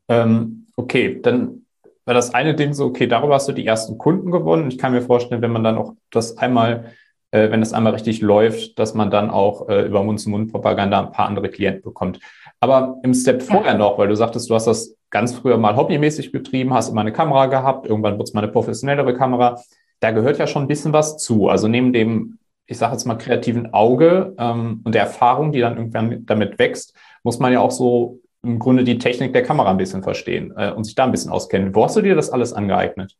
Ähm, 0.09 0.67
okay, 0.77 1.23
dann 1.23 1.65
war 2.05 2.13
das 2.13 2.35
eine 2.35 2.55
Ding 2.55 2.75
so, 2.75 2.85
okay, 2.85 3.07
darüber 3.07 3.37
hast 3.37 3.49
du 3.49 3.53
die 3.53 3.67
ersten 3.67 3.97
Kunden 3.97 4.31
gewonnen. 4.31 4.69
Ich 4.69 4.77
kann 4.77 4.93
mir 4.93 5.01
vorstellen, 5.01 5.41
wenn 5.41 5.53
man 5.53 5.65
dann 5.65 5.79
auch 5.79 5.95
das 6.11 6.37
einmal, 6.37 6.93
äh, 7.31 7.51
wenn 7.51 7.61
das 7.61 7.73
einmal 7.73 7.93
richtig 7.93 8.21
läuft, 8.21 8.79
dass 8.79 8.95
man 8.95 9.11
dann 9.11 9.31
auch 9.31 9.69
äh, 9.69 9.87
über 9.87 10.03
Mund-zu-Mund-Propaganda 10.03 11.01
ein 11.01 11.13
paar 11.13 11.27
andere 11.27 11.49
Klienten 11.49 11.83
bekommt. 11.83 12.21
Aber 12.61 12.99
im 13.03 13.15
Step 13.15 13.43
ja. 13.43 13.55
vorher 13.55 13.75
noch, 13.75 13.99
weil 13.99 14.09
du 14.09 14.17
sagtest, 14.17 14.49
du 14.49 14.55
hast 14.55 14.67
das 14.67 14.97
ganz 15.11 15.35
früher 15.35 15.59
mal 15.59 15.77
hobbymäßig 15.77 16.33
betrieben, 16.33 16.75
hast 16.75 16.89
immer 16.89 17.01
eine 17.01 17.13
Kamera 17.13 17.47
gehabt, 17.47 17.87
irgendwann 17.87 18.19
wird 18.19 18.29
es 18.29 18.35
mal 18.35 18.43
eine 18.43 18.53
professionellere 18.53 19.15
Kamera. 19.15 19.61
Da 20.01 20.11
gehört 20.11 20.39
ja 20.39 20.47
schon 20.47 20.63
ein 20.63 20.69
bisschen 20.69 20.93
was 20.93 21.19
zu. 21.19 21.49
Also 21.49 21.69
neben 21.69 21.93
dem, 21.93 22.39
ich 22.67 22.79
sage 22.79 22.93
jetzt 22.93 23.07
mal, 23.07 23.17
kreativen 23.17 23.73
Auge 23.73 24.35
ähm, 24.39 24.81
und 24.85 24.95
der 24.95 25.03
Erfahrung, 25.03 25.53
die 25.53 25.61
dann 25.61 25.77
irgendwann 25.77 26.27
damit 26.27 26.59
wächst, 26.59 26.95
muss 27.23 27.39
man 27.39 27.53
ja 27.53 27.61
auch 27.61 27.71
so 27.71 28.21
im 28.43 28.59
Grunde 28.59 28.85
die 28.85 28.99
Technik 28.99 29.33
der 29.33 29.43
Kamera 29.43 29.71
ein 29.71 29.77
bisschen 29.77 30.03
verstehen 30.03 30.53
äh, 30.57 30.71
und 30.71 30.85
sich 30.85 30.95
da 30.95 31.05
ein 31.05 31.11
bisschen 31.11 31.31
auskennen. 31.31 31.75
Wo 31.75 31.85
hast 31.85 31.97
du 31.97 32.03
dir 32.03 32.15
das 32.15 32.31
alles 32.31 32.53
angeeignet? 32.53 33.17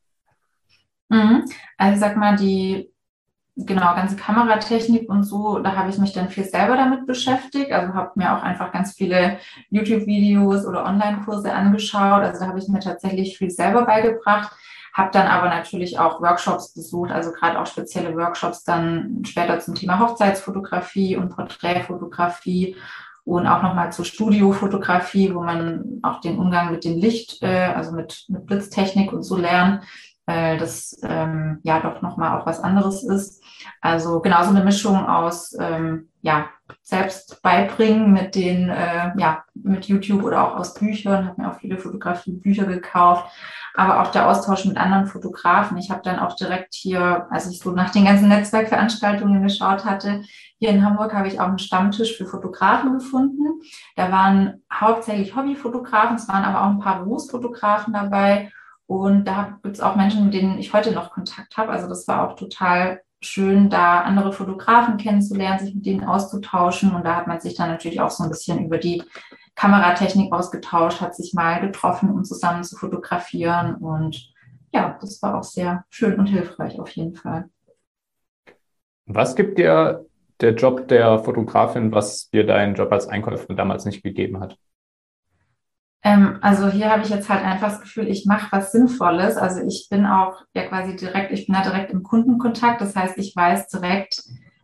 Mhm. 1.09 1.45
Also 1.77 1.95
ich 1.95 2.01
sag 2.01 2.17
mal, 2.17 2.37
die 2.37 2.91
genau 3.57 3.95
ganze 3.95 4.17
Kameratechnik 4.17 5.09
und 5.09 5.25
so, 5.25 5.59
da 5.61 5.75
habe 5.77 5.89
ich 5.89 5.99
mich 5.99 6.13
dann 6.13 6.29
viel 6.29 6.45
selber 6.45 6.77
damit 6.77 7.07
beschäftigt. 7.07 7.73
Also 7.73 7.95
habe 7.95 8.13
mir 8.17 8.37
auch 8.37 8.43
einfach 8.43 8.71
ganz 8.71 8.93
viele 8.93 9.39
YouTube-Videos 9.71 10.67
oder 10.67 10.85
Online-Kurse 10.85 11.53
angeschaut. 11.53 12.23
Also 12.23 12.41
da 12.41 12.49
habe 12.49 12.59
ich 12.59 12.69
mir 12.69 12.81
tatsächlich 12.81 13.39
viel 13.39 13.51
selber 13.51 13.87
beigebracht. 13.87 14.53
Habe 14.93 15.11
dann 15.13 15.27
aber 15.27 15.49
natürlich 15.49 15.99
auch 15.99 16.21
Workshops 16.23 16.73
besucht, 16.73 17.11
also 17.11 17.31
gerade 17.31 17.61
auch 17.61 17.67
spezielle 17.67 18.17
Workshops 18.17 18.65
dann 18.65 19.23
später 19.27 19.59
zum 19.61 19.75
Thema 19.75 19.99
Hochzeitsfotografie 20.01 21.17
und 21.17 21.31
Porträtfotografie 21.37 22.77
und 23.25 23.47
auch 23.47 23.63
nochmal 23.63 23.93
zur 23.93 24.07
Studiofotografie, 24.07 25.35
wo 25.35 25.43
man 25.43 26.01
auch 26.03 26.21
den 26.21 26.39
Umgang 26.39 26.71
mit 26.71 26.85
dem 26.85 26.97
Licht, 26.97 27.43
äh, 27.43 27.73
also 27.75 27.93
mit, 27.93 28.25
mit 28.29 28.47
Blitztechnik 28.47 29.13
und 29.13 29.23
so 29.23 29.37
lernt, 29.37 29.83
äh, 30.27 30.59
das 30.59 30.99
ähm, 31.03 31.61
ja 31.63 31.81
doch 31.81 32.03
nochmal 32.03 32.39
auch 32.39 32.47
was 32.47 32.61
anderes 32.61 33.03
ist. 33.05 33.43
Also 33.81 34.21
genauso 34.21 34.51
eine 34.51 34.65
Mischung 34.65 35.07
aus 35.07 35.57
ähm, 35.59 36.09
ja, 36.21 36.49
selbst 36.83 37.41
beibringen 37.43 38.13
mit 38.13 38.35
den, 38.35 38.69
äh, 38.69 39.13
ja, 39.17 39.45
mit 39.55 39.87
YouTube 39.87 40.25
oder 40.25 40.45
auch 40.45 40.57
aus 40.57 40.75
Büchern, 40.75 41.29
habe 41.29 41.41
mir 41.41 41.51
auch 41.51 41.61
viele 41.61 41.79
Fotografiebücher 41.79 42.65
gekauft, 42.65 43.31
aber 43.75 44.03
auch 44.03 44.11
der 44.11 44.29
Austausch 44.29 44.65
mit 44.65 44.77
anderen 44.77 45.07
Fotografen. 45.07 45.77
Ich 45.77 45.91
habe 45.91 46.03
dann 46.03 46.19
auch 46.19 46.35
direkt 46.35 46.75
hier, 46.75 47.29
als 47.31 47.49
ich 47.49 47.61
so 47.61 47.71
nach 47.71 47.91
den 47.91 48.07
ganzen 48.07 48.29
Netzwerkveranstaltungen 48.29 49.43
geschaut 49.43 49.85
hatte, 49.85 50.23
hier 50.59 50.71
in 50.71 50.85
Hamburg 50.85 51.15
habe 51.15 51.29
ich 51.29 51.39
auch 51.39 51.47
einen 51.47 51.59
Stammtisch 51.59 52.17
für 52.17 52.27
Fotografen 52.27 52.95
gefunden. 52.95 53.61
Da 53.95 54.11
waren 54.11 54.63
hauptsächlich 54.73 55.37
Hobbyfotografen, 55.37 56.17
es 56.17 56.29
waren 56.29 56.45
aber 56.45 56.63
auch 56.63 56.71
ein 56.71 56.81
paar 56.81 57.05
Berufsfotografen 57.05 57.93
dabei. 57.93 58.51
Und 58.87 59.25
da 59.25 59.59
gibt 59.63 59.77
es 59.77 59.83
auch 59.83 59.97
Menschen, 59.97 60.25
mit 60.25 60.35
denen 60.35 60.59
ich 60.59 60.73
heute 60.73 60.93
noch 60.93 61.11
Kontakt 61.11 61.57
habe. 61.57 61.71
Also 61.73 61.89
das 61.89 62.07
war 62.07 62.29
auch 62.29 62.37
total 62.37 63.01
schön, 63.21 63.69
da 63.69 64.01
andere 64.03 64.33
Fotografen 64.33 64.97
kennenzulernen, 64.97 65.59
sich 65.59 65.75
mit 65.75 65.87
denen 65.87 66.05
auszutauschen. 66.05 66.95
Und 66.95 67.05
da 67.05 67.17
hat 67.17 67.27
man 67.27 67.41
sich 67.41 67.55
dann 67.55 67.71
natürlich 67.71 68.01
auch 68.01 68.11
so 68.11 68.25
ein 68.25 68.31
bisschen 68.31 68.65
über 68.65 68.79
die 68.79 69.03
Kameratechnik 69.57 70.33
ausgetauscht, 70.33 71.01
hat 71.01 71.17
sich 71.17 71.35
mal 71.35 71.61
getroffen, 71.61 72.11
um 72.11 72.25
zusammen 72.25 72.63
zu 72.63 72.77
fotografieren. 72.77 73.77
Und 73.77 74.33
ja, 74.73 74.97
das 75.01 75.21
war 75.23 75.39
auch 75.39 75.45
sehr 75.45 75.85
schön 75.91 76.19
und 76.19 76.27
hilfreich 76.27 76.79
auf 76.79 76.91
jeden 76.91 77.15
Fall. 77.15 77.49
Was 79.07 79.35
gibt 79.35 79.59
dir 79.59 80.05
der 80.41 80.55
Job 80.55 80.89
der 80.89 81.19
Fotografin, 81.21 81.93
was 81.93 82.29
dir 82.31 82.45
dein 82.45 82.75
Job 82.75 82.93
als 82.93 83.09
Einkäuferin 83.09 83.57
damals 83.57 83.85
nicht 83.85 84.03
gegeben 84.03 84.41
hat? 84.41 84.59
Ähm, 86.03 86.39
also 86.41 86.69
hier 86.69 86.91
habe 86.91 87.03
ich 87.03 87.09
jetzt 87.09 87.29
halt 87.29 87.45
einfach 87.45 87.71
das 87.71 87.81
Gefühl, 87.81 88.09
ich 88.09 88.27
mache 88.27 88.49
was 88.51 88.73
Sinnvolles. 88.73 89.37
Also 89.37 89.63
ich 89.67 89.89
bin 89.91 90.07
auch 90.07 90.43
ja 90.55 90.67
quasi 90.67 90.97
direkt, 90.97 91.33
ich 91.33 91.47
bin 91.47 91.55
da 91.55 91.63
direkt 91.63 91.91
im 91.91 92.03
Kundenkontakt. 92.03 92.81
Das 92.81 92.95
heißt, 92.95 93.19
ich 93.19 93.35
weiß 93.35 93.69
direkt, 93.69 94.23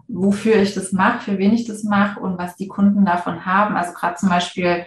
wofür 0.08 0.56
ich 0.56 0.74
das 0.74 0.92
mache, 0.92 1.20
für 1.20 1.38
wen 1.38 1.52
ich 1.52 1.66
das 1.66 1.84
mache 1.84 2.20
und 2.20 2.38
was 2.38 2.56
die 2.56 2.68
Kunden 2.68 3.04
davon 3.04 3.46
haben. 3.46 3.76
Also 3.76 3.92
gerade 3.92 4.16
zum 4.16 4.28
Beispiel 4.28 4.86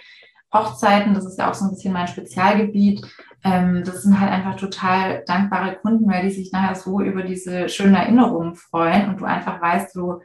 Hochzeiten, 0.54 1.14
das 1.14 1.26
ist 1.26 1.38
ja 1.38 1.50
auch 1.50 1.54
so 1.54 1.66
ein 1.66 1.72
bisschen 1.72 1.94
mein 1.94 2.08
Spezialgebiet. 2.08 3.06
Ähm, 3.44 3.84
das 3.84 4.04
sind 4.04 4.20
halt 4.20 4.32
einfach 4.32 4.56
total 4.56 5.24
dankbare 5.26 5.76
Kunden, 5.76 6.10
weil 6.10 6.24
die 6.24 6.32
sich 6.32 6.52
nachher 6.52 6.76
so 6.76 7.02
über 7.02 7.24
diese 7.24 7.70
schönen 7.70 7.96
Erinnerungen 7.96 8.56
freuen 8.56 9.10
und 9.10 9.22
du 9.22 9.26
einfach 9.26 9.62
weißt, 9.62 9.94
so, 9.94 10.22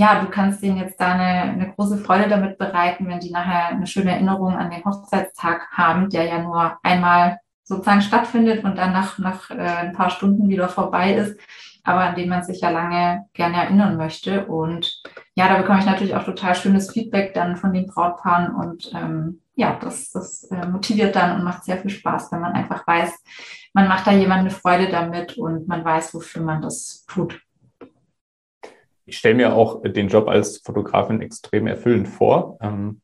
ja, 0.00 0.20
du 0.20 0.30
kannst 0.30 0.62
denen 0.62 0.78
jetzt 0.78 1.00
da 1.00 1.12
eine, 1.12 1.52
eine 1.52 1.72
große 1.72 1.98
Freude 1.98 2.28
damit 2.28 2.58
bereiten, 2.58 3.06
wenn 3.06 3.20
die 3.20 3.30
nachher 3.30 3.68
eine 3.68 3.86
schöne 3.86 4.12
Erinnerung 4.12 4.56
an 4.56 4.70
den 4.70 4.84
Hochzeitstag 4.84 5.68
haben, 5.72 6.08
der 6.08 6.24
ja 6.24 6.42
nur 6.42 6.78
einmal 6.82 7.38
sozusagen 7.64 8.00
stattfindet 8.00 8.64
und 8.64 8.76
dann 8.76 8.92
nach, 8.92 9.18
nach 9.18 9.50
äh, 9.50 9.54
ein 9.54 9.92
paar 9.92 10.10
Stunden 10.10 10.48
wieder 10.48 10.68
vorbei 10.68 11.14
ist 11.14 11.38
aber 11.82 12.00
an 12.00 12.14
den 12.14 12.28
man 12.28 12.42
sich 12.42 12.60
ja 12.60 12.70
lange 12.70 13.26
gerne 13.32 13.56
erinnern 13.56 13.96
möchte. 13.96 14.46
Und 14.46 15.02
ja, 15.34 15.48
da 15.48 15.58
bekomme 15.58 15.80
ich 15.80 15.86
natürlich 15.86 16.14
auch 16.14 16.24
total 16.24 16.54
schönes 16.54 16.92
Feedback 16.92 17.34
dann 17.34 17.56
von 17.56 17.72
den 17.72 17.86
Brautpaaren 17.86 18.54
und 18.54 18.92
ähm, 18.94 19.40
ja, 19.54 19.78
das, 19.80 20.10
das 20.10 20.44
äh, 20.44 20.66
motiviert 20.66 21.16
dann 21.16 21.36
und 21.36 21.44
macht 21.44 21.64
sehr 21.64 21.78
viel 21.78 21.90
Spaß, 21.90 22.32
wenn 22.32 22.40
man 22.40 22.52
einfach 22.52 22.86
weiß, 22.86 23.12
man 23.74 23.88
macht 23.88 24.06
da 24.06 24.12
jemand 24.12 24.40
eine 24.40 24.50
Freude 24.50 24.88
damit 24.88 25.36
und 25.36 25.68
man 25.68 25.84
weiß, 25.84 26.14
wofür 26.14 26.42
man 26.42 26.62
das 26.62 27.04
tut. 27.06 27.40
Ich 29.10 29.18
stelle 29.18 29.34
mir 29.34 29.54
auch 29.54 29.82
den 29.82 30.06
Job 30.06 30.28
als 30.28 30.58
Fotografin 30.58 31.20
extrem 31.20 31.66
erfüllend 31.66 32.06
vor. 32.06 32.58
Ähm 32.62 33.00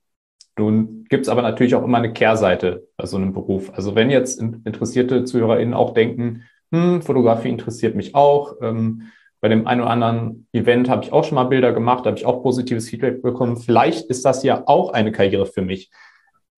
nun 0.59 1.05
gibt 1.09 1.25
es 1.25 1.29
aber 1.29 1.42
natürlich 1.42 1.75
auch 1.75 1.83
immer 1.85 1.99
eine 1.99 2.12
Kehrseite 2.12 2.87
bei 2.97 3.07
so 3.07 3.16
einem 3.16 3.33
Beruf. 3.33 3.73
Also 3.75 3.95
wenn 3.95 4.09
jetzt 4.09 4.40
interessierte 4.40 5.25
ZuhörerInnen 5.25 5.75
auch 5.75 5.92
denken, 5.92 6.45
hm, 6.73 7.03
Fotografie 7.03 7.51
interessiert 7.51 7.97
mich 7.97 8.14
auch. 8.14 8.55
Ähm, 8.62 9.09
bei 9.40 9.49
dem 9.49 9.66
einen 9.66 9.83
oder 9.83 9.90
anderen 9.90 10.47
Event 10.53 10.88
habe 10.88 11.05
ich 11.05 11.12
auch 11.12 11.25
schon 11.25 11.35
mal 11.35 11.45
Bilder 11.45 11.73
gemacht, 11.73 12.07
habe 12.07 12.16
ich 12.16 12.25
auch 12.25 12.42
positives 12.42 12.88
Feedback 12.88 13.21
bekommen. 13.21 13.57
Vielleicht 13.57 14.07
ist 14.07 14.25
das 14.25 14.45
ja 14.45 14.62
auch 14.66 14.92
eine 14.92 15.12
Karriere 15.12 15.47
für 15.47 15.62
mich. 15.62 15.90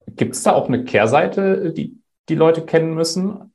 Gibt 0.06 0.34
es 0.34 0.42
da 0.42 0.52
auch 0.52 0.68
eine 0.68 0.84
Kehrseite, 0.84 1.72
die 1.72 1.98
die 2.28 2.34
Leute 2.34 2.62
kennen 2.66 2.94
müssen? 2.94 3.52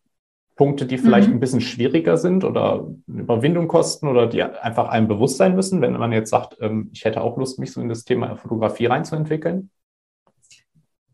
Punkte, 0.55 0.85
die 0.85 0.97
vielleicht 0.97 1.29
mhm. 1.29 1.35
ein 1.35 1.39
bisschen 1.39 1.61
schwieriger 1.61 2.17
sind 2.17 2.43
oder 2.43 2.87
Überwindung 3.07 3.67
kosten 3.67 4.07
oder 4.07 4.27
die 4.27 4.43
einfach 4.43 4.89
einem 4.89 5.07
bewusst 5.07 5.37
sein 5.37 5.55
müssen, 5.55 5.81
wenn 5.81 5.93
man 5.93 6.11
jetzt 6.11 6.29
sagt, 6.29 6.57
ähm, 6.61 6.89
ich 6.93 7.05
hätte 7.05 7.21
auch 7.21 7.37
Lust, 7.37 7.59
mich 7.59 7.71
so 7.71 7.81
in 7.81 7.89
das 7.89 8.03
Thema 8.03 8.35
Fotografie 8.35 8.85
reinzuentwickeln? 8.85 9.71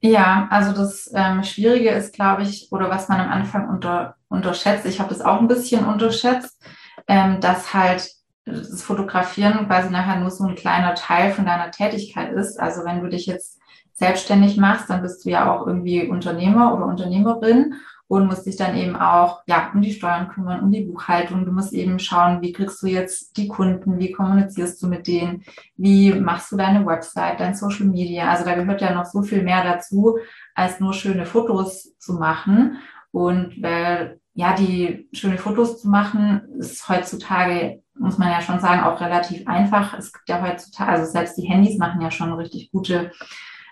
Ja, 0.01 0.47
also 0.49 0.73
das 0.73 1.11
ähm, 1.13 1.43
Schwierige 1.43 1.89
ist, 1.89 2.13
glaube 2.13 2.43
ich, 2.43 2.71
oder 2.71 2.89
was 2.89 3.09
man 3.09 3.19
am 3.19 3.29
Anfang 3.29 3.69
unter, 3.69 4.15
unterschätzt, 4.29 4.85
ich 4.85 4.99
habe 4.99 5.09
das 5.09 5.21
auch 5.21 5.39
ein 5.39 5.47
bisschen 5.47 5.85
unterschätzt, 5.85 6.61
ähm, 7.07 7.39
dass 7.41 7.73
halt 7.73 8.09
das 8.45 8.81
Fotografieren 8.81 9.67
quasi 9.67 9.89
nachher 9.89 10.19
nur 10.19 10.31
so 10.31 10.45
ein 10.45 10.55
kleiner 10.55 10.95
Teil 10.95 11.31
von 11.31 11.45
deiner 11.45 11.71
Tätigkeit 11.71 12.31
ist. 12.33 12.59
Also 12.59 12.83
wenn 12.83 13.01
du 13.01 13.09
dich 13.09 13.25
jetzt 13.25 13.59
selbstständig 13.93 14.57
machst, 14.57 14.89
dann 14.89 15.01
bist 15.01 15.25
du 15.25 15.29
ja 15.29 15.53
auch 15.53 15.67
irgendwie 15.67 16.07
Unternehmer 16.07 16.73
oder 16.73 16.85
Unternehmerin 16.85 17.75
und 18.09 18.25
musst 18.25 18.47
dich 18.47 18.57
dann 18.57 18.75
eben 18.75 18.95
auch 18.95 19.43
ja 19.45 19.69
um 19.71 19.81
die 19.81 19.93
Steuern 19.93 20.29
kümmern, 20.29 20.61
um 20.61 20.71
die 20.71 20.83
Buchhaltung. 20.83 21.45
Du 21.45 21.51
musst 21.51 21.73
eben 21.73 21.99
schauen, 21.99 22.41
wie 22.41 22.51
kriegst 22.51 22.81
du 22.81 22.87
jetzt 22.87 23.37
die 23.37 23.47
Kunden, 23.47 23.99
wie 23.99 24.11
kommunizierst 24.11 24.81
du 24.81 24.87
mit 24.87 25.05
denen, 25.05 25.43
wie 25.77 26.15
machst 26.15 26.51
du 26.51 26.57
deine 26.57 26.83
Website, 26.87 27.39
dein 27.39 27.53
Social 27.53 27.85
Media. 27.85 28.31
Also 28.31 28.45
da 28.45 28.55
gehört 28.55 28.81
ja 28.81 28.95
noch 28.95 29.05
so 29.05 29.21
viel 29.21 29.43
mehr 29.43 29.63
dazu, 29.63 30.17
als 30.55 30.79
nur 30.79 30.93
schöne 30.93 31.27
Fotos 31.27 31.95
zu 31.99 32.13
machen. 32.13 32.77
Und 33.11 33.61
weil 33.61 34.19
ja, 34.33 34.55
die 34.55 35.07
schöne 35.13 35.37
Fotos 35.37 35.79
zu 35.79 35.87
machen, 35.87 36.41
ist 36.57 36.89
heutzutage, 36.89 37.83
muss 37.93 38.17
man 38.17 38.31
ja 38.31 38.41
schon 38.41 38.59
sagen, 38.59 38.81
auch 38.81 38.99
relativ 39.01 39.47
einfach. 39.47 39.93
Es 39.93 40.11
gibt 40.11 40.27
ja 40.29 40.41
heutzutage, 40.41 40.89
also 40.89 41.11
selbst 41.11 41.37
die 41.37 41.47
Handys 41.47 41.77
machen 41.77 42.01
ja 42.01 42.09
schon 42.09 42.33
richtig 42.33 42.71
gute 42.71 43.11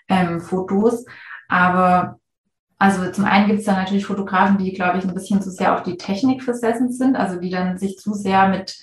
ähm, 0.10 0.42
Fotos. 0.42 1.06
Aber 1.48 2.20
also 2.78 3.12
zum 3.12 3.26
einen 3.26 3.48
gibt 3.48 3.60
es 3.60 3.66
da 3.66 3.74
natürlich 3.74 4.06
Fotografen, 4.06 4.58
die, 4.58 4.74
glaube 4.74 5.00
ich, 5.00 5.04
ein 5.04 5.14
bisschen 5.14 5.42
zu 5.42 5.50
sehr 5.50 5.74
auf 5.74 5.84
die 5.84 5.98
Technik 5.98 6.44
versessen 6.44 6.92
sind, 6.92 7.16
also 7.16 7.40
die 7.40 7.50
dann 7.50 7.78
sich 7.78 7.98
zu 7.98 8.14
sehr 8.14 8.50
mit 8.50 8.78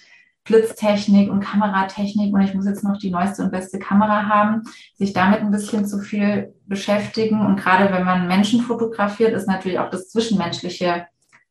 Blitztechnik 0.45 1.31
und 1.31 1.41
Kameratechnik 1.41 2.35
und 2.35 2.43
ich 2.43 2.55
muss 2.55 2.67
jetzt 2.67 2.85
noch 2.85 2.99
die 2.99 3.11
neueste 3.11 3.43
und 3.43 3.51
beste 3.51 3.79
Kamera 3.79 4.29
haben, 4.29 4.63
sich 4.95 5.15
damit 5.15 5.41
ein 5.41 5.51
bisschen 5.51 5.87
zu 5.87 6.01
viel 6.01 6.55
beschäftigen. 6.67 7.47
Und 7.47 7.57
gerade 7.57 7.91
wenn 7.93 8.05
man 8.05 8.29
Menschen 8.29 8.61
fotografiert, 8.61 9.33
ist 9.33 9.49
natürlich 9.49 9.79
auch 9.79 9.91
das 9.91 10.11
Zwischenmenschliche 10.11 11.07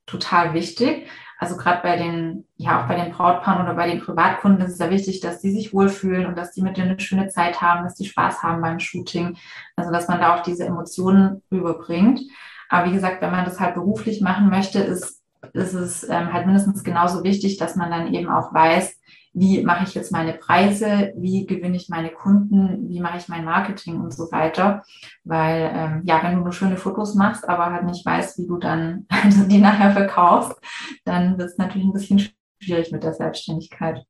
total 0.05 0.53
wichtig. 0.53 1.07
Also 1.43 1.57
gerade 1.57 1.81
bei 1.83 1.97
den, 1.97 2.45
ja, 2.55 2.81
auch 2.81 2.87
bei 2.87 2.95
den 2.95 3.11
Brautpaaren 3.11 3.65
oder 3.65 3.75
bei 3.75 3.85
den 3.85 3.99
Privatkunden 3.99 4.65
ist 4.65 4.71
es 4.71 4.79
ja 4.79 4.89
wichtig, 4.89 5.19
dass 5.19 5.41
die 5.41 5.51
sich 5.51 5.73
wohlfühlen 5.73 6.25
und 6.25 6.37
dass 6.37 6.53
die 6.53 6.61
mit 6.61 6.77
denen 6.77 6.91
eine 6.91 6.99
schöne 7.01 7.27
Zeit 7.27 7.61
haben, 7.61 7.83
dass 7.83 7.95
die 7.95 8.05
Spaß 8.05 8.41
haben 8.41 8.61
beim 8.61 8.79
Shooting. 8.79 9.35
Also 9.75 9.91
dass 9.91 10.07
man 10.07 10.21
da 10.21 10.37
auch 10.37 10.43
diese 10.43 10.63
Emotionen 10.63 11.43
überbringt. 11.49 12.21
Aber 12.69 12.87
wie 12.87 12.93
gesagt, 12.93 13.21
wenn 13.21 13.31
man 13.31 13.43
das 13.43 13.59
halt 13.59 13.73
beruflich 13.73 14.21
machen 14.21 14.49
möchte, 14.49 14.79
ist, 14.79 15.21
ist 15.51 15.73
es 15.73 16.07
ähm, 16.07 16.31
halt 16.31 16.45
mindestens 16.45 16.81
genauso 16.81 17.25
wichtig, 17.25 17.57
dass 17.57 17.75
man 17.75 17.91
dann 17.91 18.13
eben 18.13 18.29
auch 18.29 18.53
weiß, 18.53 18.97
wie 19.33 19.63
mache 19.63 19.83
ich 19.83 19.95
jetzt 19.95 20.11
meine 20.11 20.33
Preise, 20.33 21.11
wie 21.17 21.45
gewinne 21.45 21.75
ich 21.75 21.89
meine 21.89 22.09
Kunden, 22.09 22.87
wie 22.87 22.99
mache 22.99 23.17
ich 23.17 23.27
mein 23.27 23.43
Marketing 23.43 23.99
und 23.99 24.13
so 24.13 24.31
weiter. 24.31 24.83
Weil 25.23 25.71
ähm, 25.73 26.01
ja, 26.05 26.21
wenn 26.23 26.35
du 26.35 26.41
nur 26.41 26.53
schöne 26.53 26.77
Fotos 26.77 27.15
machst, 27.15 27.47
aber 27.49 27.71
halt 27.71 27.85
nicht 27.85 28.05
weißt, 28.05 28.37
wie 28.37 28.47
du 28.47 28.57
dann 28.57 29.07
die 29.47 29.57
nachher 29.57 29.91
verkaufst, 29.91 30.59
dann 31.03 31.37
wird 31.37 31.49
es 31.49 31.57
natürlich 31.57 31.87
ein 31.87 31.93
bisschen 31.93 32.21
schwierig 32.61 32.91
mit 32.91 33.03
der 33.03 33.13
Selbstständigkeit. 33.13 34.05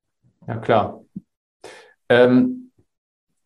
Ja, 0.45 0.57
klar. 0.57 1.01
Ähm, 2.09 2.71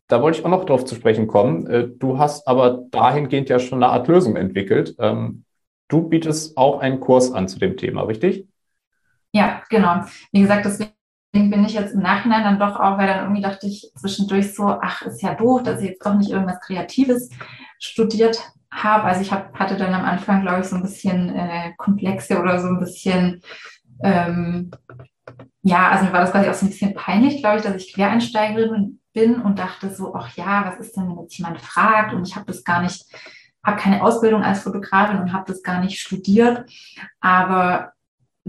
da 0.07 0.21
wollte 0.21 0.39
ich 0.39 0.45
auch 0.45 0.49
noch 0.49 0.65
drauf 0.65 0.83
zu 0.83 0.95
sprechen 0.95 1.27
kommen. 1.27 1.67
Äh, 1.67 1.89
du 1.89 2.17
hast 2.17 2.47
aber 2.47 2.85
dahingehend 2.89 3.49
ja 3.49 3.59
schon 3.59 3.83
eine 3.83 3.91
Art 3.91 4.07
Lösung 4.07 4.35
entwickelt. 4.35 4.95
Ähm, 4.97 5.43
du 5.89 6.09
bietest 6.09 6.57
auch 6.57 6.79
einen 6.79 6.99
Kurs 6.99 7.31
an 7.31 7.47
zu 7.47 7.59
dem 7.59 7.77
Thema, 7.77 8.03
richtig? 8.03 8.47
Ja, 9.33 9.61
genau. 9.69 10.05
Wie 10.31 10.41
gesagt, 10.41 10.65
deswegen 10.65 10.96
bin 11.31 11.65
ich 11.65 11.73
jetzt 11.73 11.93
im 11.93 12.01
Nachhinein 12.01 12.43
dann 12.43 12.59
doch 12.59 12.79
auch, 12.79 12.97
weil 12.97 13.07
dann 13.07 13.23
irgendwie 13.23 13.41
dachte 13.41 13.67
ich 13.67 13.91
zwischendurch 13.95 14.55
so, 14.55 14.63
ach, 14.81 15.01
ist 15.03 15.21
ja 15.21 15.35
doof, 15.35 15.63
dass 15.63 15.81
ich 15.81 15.89
jetzt 15.89 16.05
doch 16.05 16.15
nicht 16.15 16.31
irgendwas 16.31 16.59
Kreatives 16.61 17.29
studiert 17.79 18.39
habe. 18.71 19.03
Also 19.03 19.21
ich 19.21 19.31
hab, 19.31 19.57
hatte 19.57 19.77
dann 19.77 19.93
am 19.93 20.05
Anfang, 20.05 20.41
glaube 20.41 20.61
ich, 20.61 20.67
so 20.67 20.75
ein 20.75 20.81
bisschen 20.81 21.29
äh, 21.35 21.73
Komplexe 21.77 22.39
oder 22.39 22.59
so 22.59 22.67
ein 22.67 22.79
bisschen, 22.79 23.41
ähm, 24.03 24.71
ja, 25.61 25.89
also 25.89 26.05
mir 26.05 26.13
war 26.13 26.21
das 26.21 26.31
quasi 26.31 26.49
auch 26.49 26.53
so 26.53 26.65
ein 26.65 26.69
bisschen 26.69 26.93
peinlich, 26.93 27.41
glaube 27.41 27.57
ich, 27.57 27.63
dass 27.63 27.75
ich 27.75 27.93
Quereinsteigerin 27.93 28.99
bin 29.13 29.41
und 29.41 29.59
dachte 29.59 29.93
so, 29.93 30.13
ach 30.15 30.35
ja, 30.35 30.65
was 30.65 30.79
ist 30.79 30.95
denn, 30.95 31.09
wenn 31.09 31.19
jetzt 31.23 31.37
jemand 31.37 31.61
fragt 31.61 32.13
und 32.13 32.27
ich 32.27 32.35
habe 32.35 32.45
das 32.45 32.63
gar 32.63 32.81
nicht, 32.81 33.05
habe 33.63 33.77
keine 33.77 34.03
Ausbildung 34.03 34.43
als 34.43 34.61
Fotografin 34.61 35.19
und 35.19 35.33
habe 35.33 35.51
das 35.51 35.63
gar 35.63 35.81
nicht 35.81 35.99
studiert. 35.99 36.69
Aber 37.19 37.93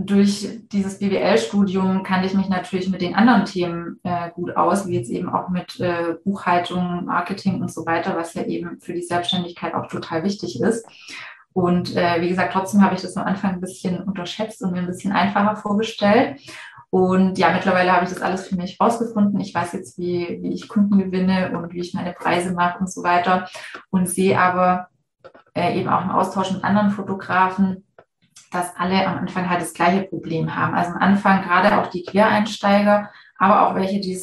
durch 0.00 0.48
dieses 0.70 1.00
BWL-Studium 1.00 2.04
kannte 2.04 2.28
ich 2.28 2.34
mich 2.34 2.48
natürlich 2.48 2.88
mit 2.88 3.02
den 3.02 3.16
anderen 3.16 3.46
Themen 3.46 3.98
äh, 4.04 4.30
gut 4.30 4.56
aus, 4.56 4.86
wie 4.86 4.94
jetzt 4.94 5.10
eben 5.10 5.28
auch 5.28 5.48
mit 5.48 5.80
äh, 5.80 6.14
Buchhaltung, 6.24 7.06
Marketing 7.06 7.60
und 7.60 7.72
so 7.72 7.84
weiter, 7.84 8.16
was 8.16 8.32
ja 8.34 8.44
eben 8.44 8.80
für 8.80 8.92
die 8.92 9.02
Selbstständigkeit 9.02 9.74
auch 9.74 9.88
total 9.88 10.22
wichtig 10.22 10.60
ist. 10.60 10.86
Und 11.52 11.96
äh, 11.96 12.20
wie 12.20 12.28
gesagt, 12.28 12.52
trotzdem 12.52 12.80
habe 12.80 12.94
ich 12.94 13.02
das 13.02 13.16
am 13.16 13.26
Anfang 13.26 13.54
ein 13.54 13.60
bisschen 13.60 14.04
unterschätzt 14.04 14.62
und 14.62 14.70
mir 14.70 14.78
ein 14.78 14.86
bisschen 14.86 15.10
einfacher 15.10 15.56
vorgestellt. 15.56 16.38
Und 16.90 17.36
ja, 17.36 17.52
mittlerweile 17.52 17.92
habe 17.92 18.04
ich 18.04 18.10
das 18.10 18.22
alles 18.22 18.46
für 18.46 18.54
mich 18.54 18.80
rausgefunden. 18.80 19.40
Ich 19.40 19.52
weiß 19.52 19.72
jetzt, 19.72 19.98
wie, 19.98 20.38
wie 20.40 20.52
ich 20.52 20.68
Kunden 20.68 20.98
gewinne 20.98 21.58
und 21.58 21.72
wie 21.72 21.80
ich 21.80 21.92
meine 21.92 22.12
Preise 22.12 22.52
mache 22.52 22.78
und 22.78 22.88
so 22.88 23.02
weiter. 23.02 23.48
Und 23.90 24.08
sehe 24.08 24.38
aber 24.38 24.90
äh, 25.54 25.76
eben 25.76 25.88
auch 25.88 26.04
im 26.04 26.10
Austausch 26.10 26.52
mit 26.52 26.62
anderen 26.62 26.90
Fotografen, 26.90 27.82
dass 28.50 28.76
alle 28.76 29.06
am 29.06 29.18
Anfang 29.18 29.48
halt 29.48 29.60
das 29.60 29.74
gleiche 29.74 30.02
Problem 30.02 30.54
haben. 30.54 30.74
Also 30.74 30.92
am 30.92 30.98
Anfang 30.98 31.42
gerade 31.42 31.78
auch 31.78 31.88
die 31.88 32.04
Quereinsteiger, 32.04 33.10
aber 33.38 33.66
auch 33.66 33.74
welche, 33.74 34.00
die 34.00 34.18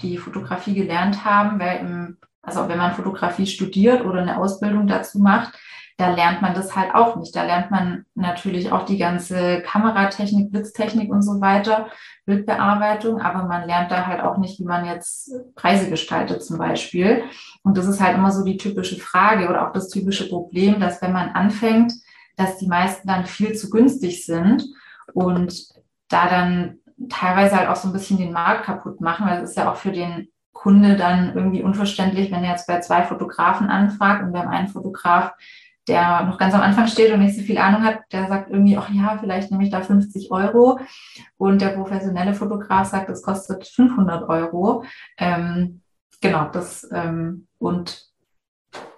die 0.00 0.18
Fotografie 0.18 0.74
gelernt 0.74 1.24
haben, 1.24 1.58
weil 1.58 1.78
im, 1.80 2.18
also 2.42 2.68
wenn 2.68 2.78
man 2.78 2.94
Fotografie 2.94 3.46
studiert 3.46 4.04
oder 4.04 4.20
eine 4.20 4.38
Ausbildung 4.38 4.86
dazu 4.86 5.18
macht, 5.18 5.54
da 5.96 6.12
lernt 6.12 6.42
man 6.42 6.54
das 6.54 6.74
halt 6.74 6.92
auch 6.94 7.16
nicht. 7.16 7.36
Da 7.36 7.44
lernt 7.44 7.70
man 7.70 8.04
natürlich 8.14 8.72
auch 8.72 8.84
die 8.84 8.98
ganze 8.98 9.62
Kameratechnik, 9.62 10.50
Blitztechnik 10.50 11.10
und 11.10 11.22
so 11.22 11.40
weiter, 11.40 11.88
Bildbearbeitung, 12.26 13.20
aber 13.20 13.44
man 13.44 13.66
lernt 13.66 13.92
da 13.92 14.06
halt 14.06 14.20
auch 14.20 14.38
nicht, 14.38 14.58
wie 14.58 14.64
man 14.64 14.86
jetzt 14.86 15.32
Preise 15.54 15.88
gestaltet 15.88 16.42
zum 16.42 16.58
Beispiel. 16.58 17.22
Und 17.62 17.78
das 17.78 17.86
ist 17.86 18.00
halt 18.00 18.16
immer 18.16 18.32
so 18.32 18.44
die 18.44 18.56
typische 18.56 18.96
Frage 18.96 19.48
oder 19.48 19.68
auch 19.68 19.72
das 19.72 19.88
typische 19.88 20.28
Problem, 20.28 20.80
dass 20.80 21.00
wenn 21.00 21.12
man 21.12 21.30
anfängt, 21.30 21.92
dass 22.36 22.58
die 22.58 22.68
meisten 22.68 23.08
dann 23.08 23.26
viel 23.26 23.54
zu 23.54 23.70
günstig 23.70 24.24
sind 24.24 24.64
und 25.12 25.68
da 26.08 26.28
dann 26.28 26.78
teilweise 27.08 27.56
halt 27.56 27.68
auch 27.68 27.76
so 27.76 27.88
ein 27.88 27.92
bisschen 27.92 28.18
den 28.18 28.32
Markt 28.32 28.64
kaputt 28.64 29.00
machen, 29.00 29.26
weil 29.26 29.42
es 29.42 29.50
ist 29.50 29.56
ja 29.56 29.70
auch 29.70 29.76
für 29.76 29.92
den 29.92 30.28
Kunde 30.52 30.96
dann 30.96 31.34
irgendwie 31.34 31.62
unverständlich, 31.62 32.30
wenn 32.30 32.44
er 32.44 32.52
jetzt 32.52 32.66
bei 32.66 32.80
zwei 32.80 33.02
Fotografen 33.02 33.68
anfragt 33.68 34.22
und 34.22 34.32
wir 34.32 34.40
haben 34.40 34.48
einen 34.48 34.68
Fotograf, 34.68 35.32
der 35.88 36.22
noch 36.24 36.38
ganz 36.38 36.54
am 36.54 36.62
Anfang 36.62 36.86
steht 36.86 37.12
und 37.12 37.20
nicht 37.20 37.36
so 37.36 37.42
viel 37.42 37.58
Ahnung 37.58 37.82
hat, 37.82 38.00
der 38.12 38.28
sagt 38.28 38.50
irgendwie, 38.50 38.78
ach 38.78 38.88
ja, 38.88 39.18
vielleicht 39.20 39.50
nehme 39.50 39.64
ich 39.64 39.70
da 39.70 39.82
50 39.82 40.30
Euro. 40.30 40.78
Und 41.36 41.60
der 41.60 41.70
professionelle 41.70 42.32
Fotograf 42.32 42.88
sagt, 42.88 43.10
es 43.10 43.22
kostet 43.22 43.66
500 43.66 44.26
Euro. 44.28 44.84
Ähm, 45.18 45.82
genau, 46.22 46.48
das 46.50 46.88
ähm, 46.90 47.46
und 47.58 48.13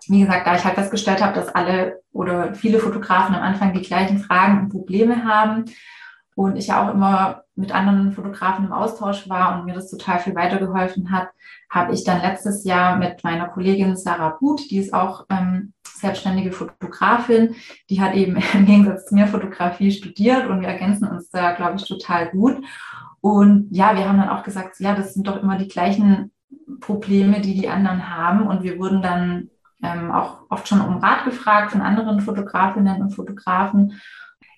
wie 0.09 0.21
gesagt, 0.21 0.47
da 0.47 0.55
ich 0.55 0.65
halt 0.65 0.75
festgestellt 0.75 1.23
habe, 1.23 1.35
dass 1.35 1.55
alle 1.55 2.01
oder 2.13 2.55
viele 2.55 2.79
Fotografen 2.79 3.35
am 3.35 3.43
Anfang 3.43 3.73
die 3.73 3.83
gleichen 3.83 4.19
Fragen 4.19 4.61
und 4.61 4.69
Probleme 4.69 5.25
haben 5.25 5.65
und 6.35 6.57
ich 6.57 6.69
ja 6.69 6.85
auch 6.87 6.95
immer 6.95 7.43
mit 7.55 7.75
anderen 7.75 8.13
Fotografen 8.13 8.67
im 8.67 8.73
Austausch 8.73 9.29
war 9.29 9.59
und 9.59 9.65
mir 9.65 9.75
das 9.75 9.91
total 9.91 10.19
viel 10.19 10.35
weitergeholfen 10.35 11.11
hat, 11.11 11.29
habe 11.71 11.95
ich 11.95 12.05
dann 12.05 12.21
letztes 12.21 12.65
Jahr 12.65 12.97
mit 12.97 13.25
meiner 13.25 13.49
Kollegin 13.49 13.97
Sarah 13.97 14.37
Buth, 14.39 14.71
die 14.71 14.79
ist 14.79 14.93
auch 14.93 15.25
ähm, 15.31 15.73
selbstständige 15.83 16.53
Fotografin, 16.53 17.55
die 17.89 18.01
hat 18.01 18.15
eben 18.15 18.37
im 18.55 18.67
Gegensatz 18.67 19.07
zu 19.07 19.15
mir 19.15 19.27
Fotografie 19.27 19.91
studiert 19.91 20.47
und 20.47 20.61
wir 20.61 20.69
ergänzen 20.69 21.09
uns 21.09 21.31
da, 21.31 21.53
glaube 21.53 21.77
ich, 21.77 21.89
total 21.89 22.31
gut. 22.31 22.63
Und 23.21 23.69
ja, 23.71 23.97
wir 23.97 24.09
haben 24.09 24.19
dann 24.19 24.29
auch 24.29 24.45
gesagt, 24.45 24.79
ja, 24.79 24.95
das 24.95 25.15
sind 25.15 25.27
doch 25.27 25.43
immer 25.43 25.57
die 25.57 25.69
gleichen 25.69 26.33
Probleme, 26.81 27.41
die 27.41 27.55
die 27.55 27.69
anderen 27.69 28.09
haben. 28.15 28.47
Und 28.47 28.63
wir 28.63 28.79
wurden 28.79 29.03
dann 29.03 29.51
ähm, 29.83 30.11
auch 30.11 30.41
oft 30.49 30.69
schon 30.69 30.81
um 30.81 30.99
Rat 30.99 31.25
gefragt 31.25 31.73
von 31.73 31.83
anderen 31.83 32.21
Fotografinnen 32.21 33.03
und 33.03 33.11
Fotografen. 33.11 34.01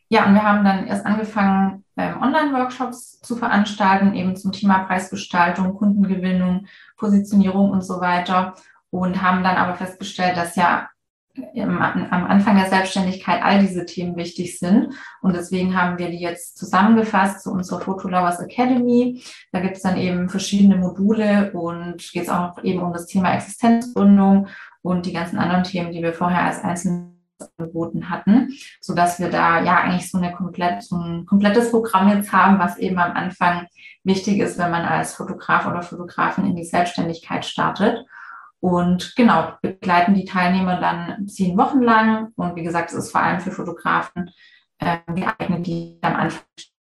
Ja, 0.08 0.24
und 0.24 0.34
wir 0.34 0.42
haben 0.42 0.64
dann 0.64 0.86
erst 0.86 1.04
angefangen, 1.04 1.84
ähm, 1.96 2.22
Online-Workshops 2.22 3.20
zu 3.20 3.36
veranstalten, 3.36 4.14
eben 4.14 4.36
zum 4.36 4.52
Thema 4.52 4.80
Preisgestaltung, 4.80 5.74
Kundengewinnung, 5.74 6.66
Positionierung 6.96 7.70
und 7.70 7.82
so 7.82 8.00
weiter. 8.00 8.54
Und 8.90 9.20
haben 9.20 9.44
dann 9.44 9.56
aber 9.56 9.74
festgestellt, 9.74 10.36
dass 10.38 10.56
ja 10.56 10.88
im, 11.54 11.80
am 11.80 12.24
Anfang 12.26 12.56
der 12.56 12.68
Selbstständigkeit 12.68 13.42
all 13.42 13.60
diese 13.60 13.84
Themen 13.86 14.16
wichtig 14.16 14.58
sind. 14.58 14.94
Und 15.20 15.36
deswegen 15.36 15.80
haben 15.80 15.98
wir 15.98 16.10
die 16.10 16.20
jetzt 16.20 16.56
zusammengefasst 16.56 17.42
zu 17.42 17.50
unserer 17.52 17.80
Photolovers 17.80 18.40
Academy. 18.40 19.22
Da 19.52 19.60
gibt 19.60 19.76
es 19.76 19.82
dann 19.82 19.96
eben 19.96 20.28
verschiedene 20.28 20.76
Module 20.76 21.52
und 21.52 21.98
geht 22.12 22.24
es 22.24 22.28
auch 22.28 22.62
eben 22.64 22.82
um 22.82 22.92
das 22.92 23.06
Thema 23.06 23.34
Existenzgründung 23.34 24.48
und 24.82 25.06
die 25.06 25.12
ganzen 25.12 25.38
anderen 25.38 25.64
Themen, 25.64 25.92
die 25.92 26.02
wir 26.02 26.12
vorher 26.12 26.44
als 26.44 26.62
einzelne 26.62 27.18
angeboten 27.56 28.10
hatten, 28.10 28.52
so 28.80 28.94
dass 28.94 29.20
wir 29.20 29.30
da 29.30 29.62
ja 29.62 29.78
eigentlich 29.78 30.10
so, 30.10 30.18
eine 30.18 30.32
komplett, 30.32 30.82
so 30.82 30.96
ein 30.96 31.26
komplettes 31.26 31.70
Programm 31.70 32.08
jetzt 32.08 32.32
haben, 32.32 32.58
was 32.58 32.78
eben 32.78 32.98
am 32.98 33.12
Anfang 33.12 33.66
wichtig 34.04 34.38
ist, 34.38 34.58
wenn 34.58 34.70
man 34.70 34.84
als 34.84 35.14
Fotograf 35.14 35.66
oder 35.66 35.82
Fotografin 35.82 36.46
in 36.46 36.56
die 36.56 36.64
Selbstständigkeit 36.64 37.44
startet. 37.44 38.04
Und 38.60 39.14
genau, 39.14 39.52
begleiten 39.62 40.14
die 40.14 40.24
Teilnehmer 40.24 40.80
dann 40.80 41.28
zehn 41.28 41.56
Wochen 41.56 41.80
lang. 41.80 42.32
Und 42.34 42.56
wie 42.56 42.64
gesagt, 42.64 42.90
es 42.90 42.96
ist 42.96 43.12
vor 43.12 43.22
allem 43.22 43.40
für 43.40 43.52
Fotografen 43.52 44.30
äh, 44.78 44.98
geeignet, 45.06 45.66
die 45.66 45.98
am 46.02 46.16
Anfang 46.16 46.42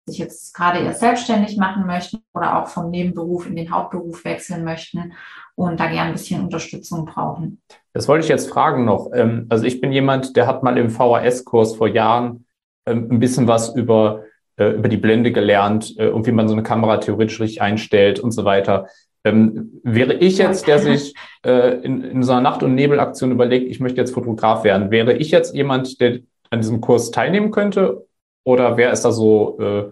sich 0.05 0.19
jetzt 0.19 0.53
gerade 0.53 0.79
erst 0.79 0.99
selbstständig 0.99 1.57
machen 1.57 1.85
möchten 1.85 2.19
oder 2.33 2.61
auch 2.61 2.67
vom 2.67 2.91
Nebenberuf 2.91 3.47
in 3.47 3.55
den 3.55 3.71
Hauptberuf 3.71 4.23
wechseln 4.23 4.63
möchten 4.63 5.13
und 5.55 5.79
da 5.79 5.87
gerne 5.87 6.09
ein 6.09 6.13
bisschen 6.13 6.43
Unterstützung 6.43 7.05
brauchen. 7.05 7.61
Das 7.93 8.07
wollte 8.07 8.23
ich 8.23 8.29
jetzt 8.29 8.49
fragen 8.49 8.85
noch. 8.85 9.09
Ähm, 9.13 9.47
also 9.49 9.65
ich 9.65 9.81
bin 9.81 9.91
jemand, 9.91 10.35
der 10.35 10.47
hat 10.47 10.63
mal 10.63 10.77
im 10.77 10.89
VHS-Kurs 10.89 11.75
vor 11.75 11.87
Jahren 11.87 12.45
ähm, 12.85 13.07
ein 13.11 13.19
bisschen 13.19 13.47
was 13.47 13.75
über, 13.75 14.23
äh, 14.57 14.71
über 14.71 14.89
die 14.89 14.97
Blende 14.97 15.31
gelernt 15.31 15.95
äh, 15.97 16.09
und 16.09 16.27
wie 16.27 16.31
man 16.31 16.47
so 16.47 16.53
eine 16.53 16.63
Kamera 16.63 16.97
theoretisch 16.97 17.39
richtig 17.39 17.61
einstellt 17.61 18.19
und 18.19 18.31
so 18.31 18.45
weiter. 18.45 18.87
Ähm, 19.23 19.81
wäre 19.83 20.13
ich 20.13 20.37
jetzt, 20.37 20.67
der 20.67 20.79
sich 20.79 21.15
äh, 21.43 21.79
in, 21.79 22.03
in 22.03 22.21
so 22.21 22.33
einer 22.33 22.41
Nacht- 22.41 22.61
und 22.61 22.75
Nebelaktion 22.75 23.31
überlegt, 23.31 23.71
ich 23.71 23.79
möchte 23.79 24.01
jetzt 24.01 24.13
Fotograf 24.13 24.63
werden, 24.63 24.91
wäre 24.91 25.13
ich 25.13 25.31
jetzt 25.31 25.55
jemand, 25.55 25.99
der 25.99 26.19
an 26.51 26.61
diesem 26.61 26.79
Kurs 26.79 27.09
teilnehmen 27.09 27.49
könnte? 27.49 28.05
Oder 28.45 28.77
wer 28.77 28.91
ist 28.91 29.01
da 29.01 29.11
so, 29.11 29.59
äh, 29.59 29.91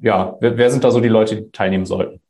ja, 0.00 0.36
wer, 0.40 0.56
wer 0.56 0.70
sind 0.70 0.82
da 0.82 0.90
so 0.90 1.00
die 1.00 1.08
Leute, 1.08 1.36
die 1.36 1.50
teilnehmen 1.52 1.86
sollten? 1.86 2.20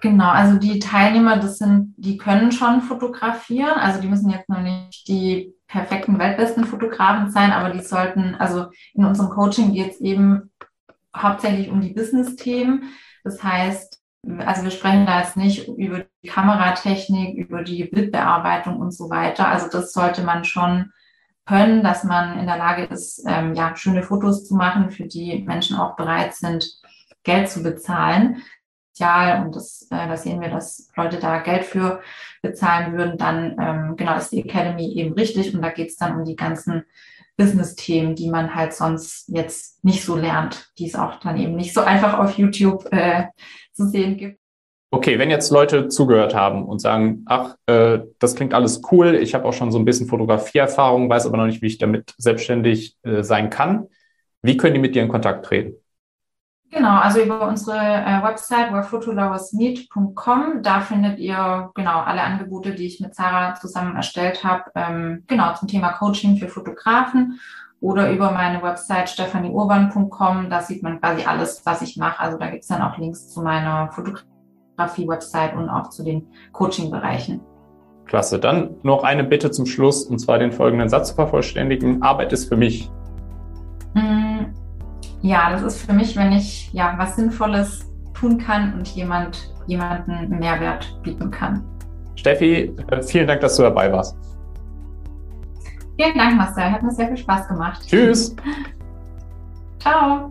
Genau, 0.00 0.28
also 0.28 0.58
die 0.58 0.80
Teilnehmer, 0.80 1.36
das 1.36 1.58
sind, 1.58 1.94
die 1.96 2.16
können 2.16 2.50
schon 2.50 2.80
fotografieren. 2.80 3.74
Also 3.74 4.00
die 4.00 4.08
müssen 4.08 4.30
jetzt 4.30 4.48
noch 4.48 4.60
nicht 4.60 5.06
die 5.08 5.54
perfekten 5.68 6.18
weltbesten 6.18 6.64
Fotografen 6.64 7.30
sein, 7.30 7.52
aber 7.52 7.70
die 7.70 7.82
sollten, 7.82 8.34
also 8.34 8.66
in 8.94 9.04
unserem 9.04 9.30
Coaching 9.30 9.72
geht 9.72 9.92
es 9.92 10.00
eben 10.00 10.50
hauptsächlich 11.16 11.70
um 11.70 11.80
die 11.80 11.92
Business-Themen. 11.92 12.94
Das 13.24 13.42
heißt, 13.42 14.00
also 14.38 14.62
wir 14.62 14.70
sprechen 14.70 15.06
da 15.06 15.20
jetzt 15.20 15.36
nicht 15.36 15.68
über 15.68 16.04
die 16.22 16.28
Kameratechnik, 16.28 17.36
über 17.36 17.62
die 17.62 17.84
Bildbearbeitung 17.84 18.78
und 18.78 18.92
so 18.92 19.10
weiter. 19.10 19.48
Also 19.48 19.68
das 19.68 19.92
sollte 19.92 20.22
man 20.22 20.44
schon 20.44 20.92
können, 21.46 21.82
dass 21.82 22.04
man 22.04 22.38
in 22.38 22.46
der 22.46 22.56
Lage 22.56 22.84
ist, 22.84 23.24
ähm, 23.26 23.54
ja, 23.54 23.76
schöne 23.76 24.02
Fotos 24.02 24.46
zu 24.46 24.54
machen, 24.54 24.90
für 24.90 25.04
die 25.04 25.42
Menschen 25.42 25.76
auch 25.76 25.96
bereit 25.96 26.34
sind, 26.34 26.64
Geld 27.22 27.48
zu 27.48 27.62
bezahlen. 27.62 28.42
Ja, 28.96 29.42
und 29.42 29.56
das, 29.56 29.88
äh, 29.90 30.08
da 30.08 30.16
sehen 30.16 30.40
wir, 30.40 30.50
dass 30.50 30.90
Leute 30.96 31.18
da 31.18 31.38
Geld 31.40 31.64
für 31.64 32.00
bezahlen 32.42 32.96
würden, 32.96 33.18
dann 33.18 33.56
ähm, 33.58 33.96
genau 33.96 34.16
ist 34.16 34.30
die 34.30 34.40
Academy 34.40 34.92
eben 34.94 35.14
richtig 35.14 35.54
und 35.54 35.62
da 35.62 35.70
geht 35.70 35.88
es 35.88 35.96
dann 35.96 36.16
um 36.16 36.24
die 36.24 36.36
ganzen 36.36 36.84
Business-Themen, 37.36 38.14
die 38.14 38.30
man 38.30 38.54
halt 38.54 38.72
sonst 38.72 39.28
jetzt 39.28 39.82
nicht 39.84 40.04
so 40.04 40.14
lernt, 40.14 40.70
die 40.78 40.86
es 40.86 40.94
auch 40.94 41.18
dann 41.18 41.36
eben 41.36 41.56
nicht 41.56 41.74
so 41.74 41.80
einfach 41.80 42.18
auf 42.18 42.38
YouTube 42.38 42.86
äh, 42.92 43.24
zu 43.72 43.88
sehen 43.88 44.16
gibt. 44.16 44.43
Okay, 44.94 45.18
wenn 45.18 45.28
jetzt 45.28 45.50
Leute 45.50 45.88
zugehört 45.88 46.36
haben 46.36 46.64
und 46.66 46.78
sagen, 46.78 47.24
ach, 47.26 47.56
äh, 47.66 47.98
das 48.20 48.36
klingt 48.36 48.54
alles 48.54 48.80
cool, 48.92 49.16
ich 49.16 49.34
habe 49.34 49.44
auch 49.44 49.52
schon 49.52 49.72
so 49.72 49.78
ein 49.80 49.84
bisschen 49.84 50.06
Fotografieerfahrung, 50.06 51.10
weiß 51.10 51.26
aber 51.26 51.36
noch 51.36 51.46
nicht, 51.46 51.62
wie 51.62 51.66
ich 51.66 51.78
damit 51.78 52.14
selbstständig 52.16 52.96
äh, 53.02 53.24
sein 53.24 53.50
kann, 53.50 53.88
wie 54.42 54.56
können 54.56 54.74
die 54.74 54.80
mit 54.80 54.94
dir 54.94 55.02
in 55.02 55.08
Kontakt 55.08 55.46
treten? 55.46 55.74
Genau, 56.70 56.96
also 57.00 57.20
über 57.20 57.48
unsere 57.48 57.76
äh, 57.76 58.22
Website 58.22 58.70
wherephotoloversmeet.com, 58.72 60.62
da 60.62 60.80
findet 60.80 61.18
ihr 61.18 61.72
genau 61.74 61.98
alle 61.98 62.22
Angebote, 62.22 62.72
die 62.76 62.86
ich 62.86 63.00
mit 63.00 63.16
Sarah 63.16 63.56
zusammen 63.56 63.96
erstellt 63.96 64.44
habe, 64.44 64.70
ähm, 64.76 65.24
genau 65.26 65.54
zum 65.54 65.66
Thema 65.66 65.94
Coaching 65.94 66.36
für 66.36 66.46
Fotografen 66.46 67.40
oder 67.80 68.12
über 68.12 68.30
meine 68.30 68.62
Website 68.62 69.10
stephanieurban.com, 69.10 70.50
da 70.50 70.60
sieht 70.62 70.84
man 70.84 71.00
quasi 71.00 71.24
alles, 71.24 71.66
was 71.66 71.82
ich 71.82 71.96
mache. 71.96 72.20
Also 72.20 72.38
da 72.38 72.48
gibt 72.48 72.62
es 72.62 72.68
dann 72.68 72.80
auch 72.80 72.96
Links 72.96 73.32
zu 73.32 73.42
meiner 73.42 73.90
Fotografie-Website 74.76 75.56
und 75.56 75.68
auch 75.68 75.90
zu 75.90 76.04
den 76.04 76.28
Coaching-Bereichen. 76.52 77.40
Klasse. 78.06 78.38
Dann 78.38 78.76
noch 78.82 79.02
eine 79.02 79.24
Bitte 79.24 79.50
zum 79.50 79.66
Schluss, 79.66 80.04
und 80.04 80.18
zwar 80.18 80.38
den 80.38 80.52
folgenden 80.52 80.88
Satz 80.88 81.08
zu 81.08 81.14
vervollständigen. 81.14 82.02
Arbeit 82.02 82.32
ist 82.32 82.48
für 82.48 82.56
mich. 82.56 82.90
Mm 83.94 84.24
ja, 85.24 85.50
das 85.50 85.62
ist 85.62 85.86
für 85.86 85.94
mich, 85.94 86.16
wenn 86.16 86.32
ich 86.32 86.70
ja 86.74 86.94
was 86.98 87.16
Sinnvolles 87.16 87.90
tun 88.12 88.36
kann 88.36 88.74
und 88.74 88.88
jemand 88.88 89.50
jemanden 89.66 90.38
Mehrwert 90.38 91.00
bieten 91.02 91.30
kann. 91.30 91.64
Steffi, 92.14 92.74
äh, 92.90 93.02
vielen 93.02 93.26
Dank, 93.26 93.40
dass 93.40 93.56
du 93.56 93.62
dabei 93.62 93.90
warst. 93.90 94.14
Vielen 95.96 96.18
Dank, 96.18 96.36
Marcel. 96.36 96.70
Hat 96.70 96.82
mir 96.82 96.90
sehr 96.90 97.08
viel 97.08 97.16
Spaß 97.16 97.48
gemacht. 97.48 97.82
Tschüss. 97.86 98.36
Ciao. 99.78 100.30